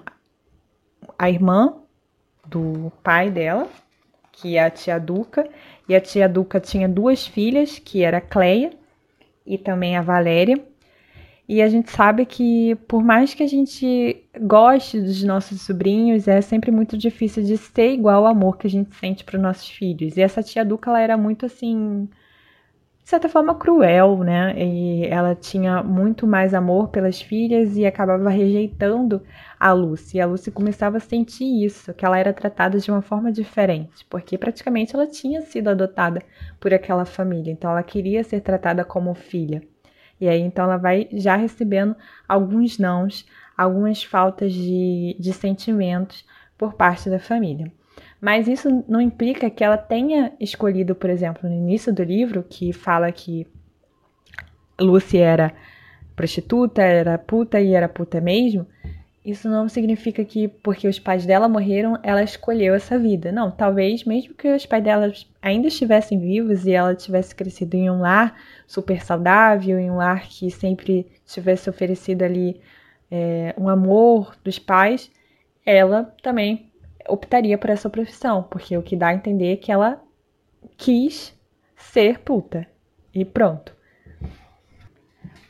a 1.17 1.29
irmã 1.29 1.75
do 2.45 2.91
pai 3.01 3.31
dela, 3.31 3.69
que 4.29 4.57
é 4.57 4.65
a 4.65 4.69
tia 4.69 4.99
Duca, 4.99 5.47
e 5.87 5.95
a 5.95 6.01
tia 6.01 6.27
Duca 6.27 6.59
tinha 6.59 6.89
duas 6.89 7.25
filhas, 7.25 7.79
que 7.79 8.03
era 8.03 8.17
a 8.17 8.21
Cleia 8.21 8.71
e 9.45 9.57
também 9.57 9.95
a 9.95 10.01
Valéria. 10.01 10.61
E 11.47 11.61
a 11.61 11.69
gente 11.69 11.89
sabe 11.89 12.25
que, 12.25 12.75
por 12.89 13.01
mais 13.01 13.33
que 13.33 13.43
a 13.43 13.47
gente 13.47 14.21
goste 14.37 14.99
dos 14.99 15.23
nossos 15.23 15.61
sobrinhos, 15.61 16.27
é 16.27 16.41
sempre 16.41 16.71
muito 16.71 16.97
difícil 16.97 17.41
de 17.41 17.55
ser 17.55 17.93
igual 17.93 18.25
ao 18.25 18.31
amor 18.33 18.57
que 18.57 18.67
a 18.67 18.69
gente 18.69 18.93
sente 18.97 19.23
para 19.23 19.37
os 19.37 19.41
nossos 19.41 19.69
filhos. 19.69 20.17
E 20.17 20.21
essa 20.21 20.43
tia 20.43 20.65
Duca, 20.65 20.89
ela 20.89 20.99
era 20.99 21.17
muito 21.17 21.45
assim, 21.45 22.09
certa 23.11 23.27
forma 23.27 23.53
cruel, 23.53 24.19
né? 24.23 24.53
E 24.57 25.05
ela 25.05 25.35
tinha 25.35 25.83
muito 25.83 26.25
mais 26.25 26.53
amor 26.53 26.87
pelas 26.87 27.21
filhas 27.21 27.75
e 27.75 27.85
acabava 27.85 28.29
rejeitando 28.29 29.21
a 29.59 29.73
Lucy. 29.73 30.17
E 30.17 30.21
a 30.21 30.25
Lucy 30.25 30.49
começava 30.49 30.95
a 30.95 31.01
sentir 31.01 31.65
isso, 31.65 31.93
que 31.93 32.05
ela 32.05 32.17
era 32.17 32.31
tratada 32.31 32.79
de 32.79 32.89
uma 32.89 33.01
forma 33.01 33.29
diferente, 33.29 34.05
porque 34.09 34.37
praticamente 34.37 34.95
ela 34.95 35.05
tinha 35.05 35.41
sido 35.41 35.69
adotada 35.69 36.21
por 36.57 36.73
aquela 36.73 37.03
família, 37.03 37.51
então 37.51 37.69
ela 37.69 37.83
queria 37.83 38.23
ser 38.23 38.39
tratada 38.39 38.85
como 38.85 39.13
filha. 39.13 39.61
E 40.19 40.29
aí 40.29 40.39
então 40.39 40.63
ela 40.63 40.77
vai 40.77 41.09
já 41.11 41.35
recebendo 41.35 41.95
alguns 42.27 42.79
nãos, 42.79 43.25
algumas 43.57 44.01
faltas 44.03 44.53
de, 44.53 45.17
de 45.19 45.33
sentimentos 45.33 46.25
por 46.57 46.75
parte 46.75 47.09
da 47.09 47.19
família. 47.19 47.71
Mas 48.21 48.47
isso 48.47 48.85
não 48.87 49.01
implica 49.01 49.49
que 49.49 49.63
ela 49.63 49.77
tenha 49.77 50.31
escolhido, 50.39 50.93
por 50.93 51.09
exemplo, 51.09 51.49
no 51.49 51.55
início 51.55 51.91
do 51.91 52.03
livro, 52.03 52.45
que 52.47 52.71
fala 52.71 53.11
que 53.11 53.47
Lucy 54.79 55.17
era 55.17 55.51
prostituta, 56.15 56.83
era 56.83 57.17
puta 57.17 57.59
e 57.59 57.73
era 57.73 57.89
puta 57.89 58.21
mesmo, 58.21 58.67
isso 59.23 59.47
não 59.47 59.69
significa 59.69 60.25
que 60.25 60.47
porque 60.47 60.87
os 60.87 60.97
pais 60.97 61.25
dela 61.25 61.47
morreram, 61.47 61.97
ela 62.01 62.23
escolheu 62.23 62.73
essa 62.73 62.97
vida. 62.97 63.31
Não, 63.31 63.51
talvez 63.51 64.03
mesmo 64.03 64.33
que 64.33 64.51
os 64.51 64.65
pais 64.65 64.83
dela 64.83 65.11
ainda 65.39 65.67
estivessem 65.67 66.19
vivos 66.19 66.65
e 66.65 66.71
ela 66.71 66.95
tivesse 66.95 67.35
crescido 67.35 67.75
em 67.75 67.89
um 67.89 68.01
lar 68.01 68.35
super 68.65 69.03
saudável, 69.03 69.77
em 69.77 69.91
um 69.91 69.97
lar 69.97 70.27
que 70.27 70.49
sempre 70.49 71.05
tivesse 71.25 71.69
oferecido 71.69 72.23
ali 72.23 72.59
é, 73.11 73.53
um 73.59 73.69
amor 73.69 74.35
dos 74.43 74.57
pais, 74.57 75.11
ela 75.63 76.03
também 76.23 76.70
optaria 77.07 77.57
por 77.57 77.69
essa 77.69 77.89
profissão, 77.89 78.43
porque 78.43 78.77
o 78.77 78.83
que 78.83 78.95
dá 78.95 79.07
a 79.07 79.13
entender 79.13 79.53
é 79.53 79.57
que 79.57 79.71
ela 79.71 80.01
quis 80.77 81.37
ser 81.75 82.19
puta. 82.19 82.67
E 83.13 83.25
pronto. 83.25 83.75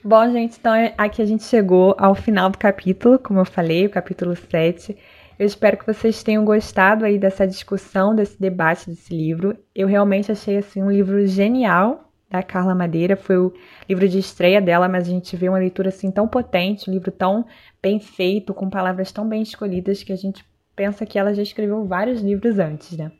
Bom, 0.03 0.31
gente, 0.31 0.57
então 0.57 0.73
é, 0.73 0.95
aqui 0.97 1.21
a 1.21 1.25
gente 1.25 1.43
chegou 1.43 1.95
ao 1.97 2.15
final 2.15 2.49
do 2.49 2.57
capítulo, 2.57 3.19
como 3.19 3.39
eu 3.39 3.45
falei, 3.45 3.85
o 3.85 3.89
capítulo 3.89 4.35
7. 4.35 4.97
Eu 5.37 5.45
espero 5.45 5.77
que 5.77 5.85
vocês 5.85 6.23
tenham 6.23 6.43
gostado 6.43 7.05
aí 7.05 7.19
dessa 7.19 7.45
discussão, 7.45 8.15
desse 8.15 8.39
debate 8.39 8.89
desse 8.89 9.15
livro. 9.15 9.55
Eu 9.75 9.87
realmente 9.87 10.31
achei 10.31 10.57
assim 10.57 10.81
um 10.81 10.91
livro 10.91 11.25
genial 11.27 12.11
da 12.29 12.41
Carla 12.41 12.73
Madeira, 12.73 13.17
foi 13.17 13.37
o 13.37 13.53
livro 13.87 14.07
de 14.07 14.17
estreia 14.17 14.61
dela, 14.61 14.87
mas 14.87 15.07
a 15.07 15.11
gente 15.11 15.35
vê 15.35 15.49
uma 15.49 15.59
leitura 15.59 15.89
assim 15.89 16.09
tão 16.09 16.27
potente, 16.27 16.89
um 16.89 16.93
livro 16.93 17.11
tão 17.11 17.45
bem 17.81 17.99
feito, 17.99 18.53
com 18.53 18.69
palavras 18.69 19.11
tão 19.11 19.27
bem 19.27 19.41
escolhidas 19.41 20.01
que 20.01 20.13
a 20.13 20.15
gente 20.15 20.43
pensa 20.81 21.05
que 21.05 21.19
ela 21.19 21.31
já 21.31 21.43
escreveu 21.43 21.85
vários 21.85 22.21
livros 22.21 22.57
antes, 22.57 22.97
né? 22.97 23.11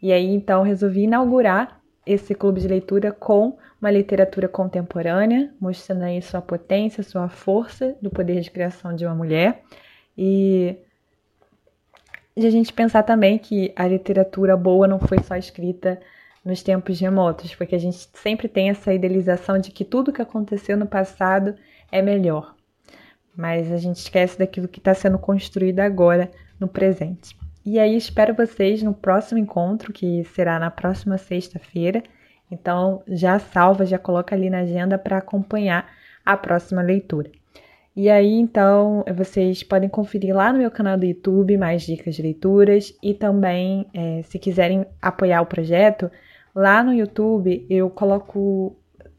E 0.00 0.12
aí 0.12 0.32
então 0.32 0.62
resolvi 0.62 1.02
inaugurar 1.02 1.80
esse 2.06 2.32
clube 2.32 2.60
de 2.60 2.68
leitura 2.68 3.10
com 3.10 3.58
uma 3.80 3.90
literatura 3.90 4.46
contemporânea, 4.46 5.52
mostrando 5.60 6.04
aí 6.04 6.22
sua 6.22 6.40
potência, 6.40 7.02
sua 7.02 7.28
força 7.28 7.96
do 8.00 8.08
poder 8.08 8.40
de 8.40 8.52
criação 8.52 8.94
de 8.94 9.04
uma 9.04 9.16
mulher. 9.16 9.64
E 10.16 10.76
de 12.36 12.46
a 12.46 12.50
gente 12.50 12.72
pensar 12.72 13.02
também 13.02 13.36
que 13.36 13.72
a 13.74 13.88
literatura 13.88 14.56
boa 14.56 14.86
não 14.86 15.00
foi 15.00 15.18
só 15.24 15.34
escrita 15.34 16.00
nos 16.44 16.62
tempos 16.62 17.00
remotos, 17.00 17.52
porque 17.52 17.74
a 17.74 17.80
gente 17.80 18.08
sempre 18.14 18.46
tem 18.46 18.70
essa 18.70 18.94
idealização 18.94 19.58
de 19.58 19.72
que 19.72 19.84
tudo 19.84 20.12
que 20.12 20.22
aconteceu 20.22 20.76
no 20.76 20.86
passado 20.86 21.56
é 21.90 22.00
melhor. 22.00 22.54
Mas 23.36 23.72
a 23.72 23.76
gente 23.76 23.96
esquece 23.96 24.38
daquilo 24.38 24.68
que 24.68 24.78
está 24.78 24.94
sendo 24.94 25.18
construído 25.18 25.80
agora 25.80 26.30
no 26.60 26.68
presente. 26.68 27.36
E 27.64 27.78
aí 27.78 27.96
espero 27.96 28.34
vocês 28.34 28.82
no 28.82 28.92
próximo 28.92 29.38
encontro, 29.38 29.92
que 29.92 30.24
será 30.34 30.58
na 30.58 30.70
próxima 30.70 31.16
sexta-feira. 31.16 32.02
Então 32.50 33.02
já 33.08 33.38
salva, 33.38 33.86
já 33.86 33.98
coloca 33.98 34.34
ali 34.34 34.50
na 34.50 34.58
agenda 34.58 34.98
para 34.98 35.18
acompanhar 35.18 35.88
a 36.24 36.36
próxima 36.36 36.82
leitura. 36.82 37.30
E 37.94 38.08
aí, 38.08 38.32
então, 38.32 39.04
vocês 39.14 39.62
podem 39.62 39.88
conferir 39.88 40.34
lá 40.34 40.50
no 40.50 40.58
meu 40.58 40.70
canal 40.70 40.96
do 40.96 41.04
YouTube 41.04 41.58
mais 41.58 41.82
dicas 41.82 42.14
de 42.14 42.22
leituras 42.22 42.96
e 43.02 43.12
também, 43.12 43.86
é, 43.92 44.22
se 44.22 44.38
quiserem 44.38 44.86
apoiar 45.00 45.42
o 45.42 45.46
projeto, 45.46 46.10
lá 46.54 46.82
no 46.82 46.94
YouTube 46.94 47.66
eu 47.68 47.90
coloco 47.90 48.74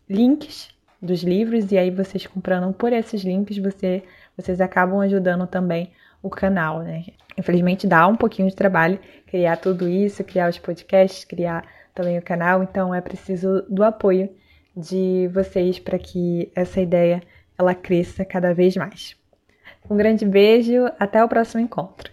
links 0.09 0.72
dos 1.03 1.21
livros 1.21 1.71
e 1.71 1.77
aí 1.77 1.91
vocês 1.91 2.25
comprando 2.25 2.73
por 2.73 2.93
esses 2.93 3.21
links, 3.23 3.57
você, 3.57 4.03
vocês 4.37 4.61
acabam 4.61 5.01
ajudando 5.01 5.45
também 5.45 5.91
o 6.21 6.29
canal, 6.29 6.79
né? 6.79 7.03
Infelizmente 7.37 7.85
dá 7.85 8.07
um 8.07 8.15
pouquinho 8.15 8.47
de 8.47 8.55
trabalho 8.55 8.97
criar 9.27 9.57
tudo 9.57 9.89
isso, 9.89 10.23
criar 10.23 10.49
os 10.49 10.57
podcasts, 10.57 11.25
criar 11.25 11.65
também 11.93 12.17
o 12.17 12.21
canal, 12.21 12.63
então 12.63 12.95
é 12.95 13.01
preciso 13.01 13.63
do 13.69 13.83
apoio 13.83 14.29
de 14.75 15.27
vocês 15.33 15.77
para 15.77 15.99
que 15.99 16.51
essa 16.55 16.79
ideia 16.79 17.21
ela 17.57 17.75
cresça 17.75 18.23
cada 18.23 18.53
vez 18.53 18.75
mais. 18.77 19.15
Um 19.89 19.97
grande 19.97 20.25
beijo, 20.25 20.85
até 20.99 21.23
o 21.23 21.27
próximo 21.27 21.61
encontro. 21.61 22.12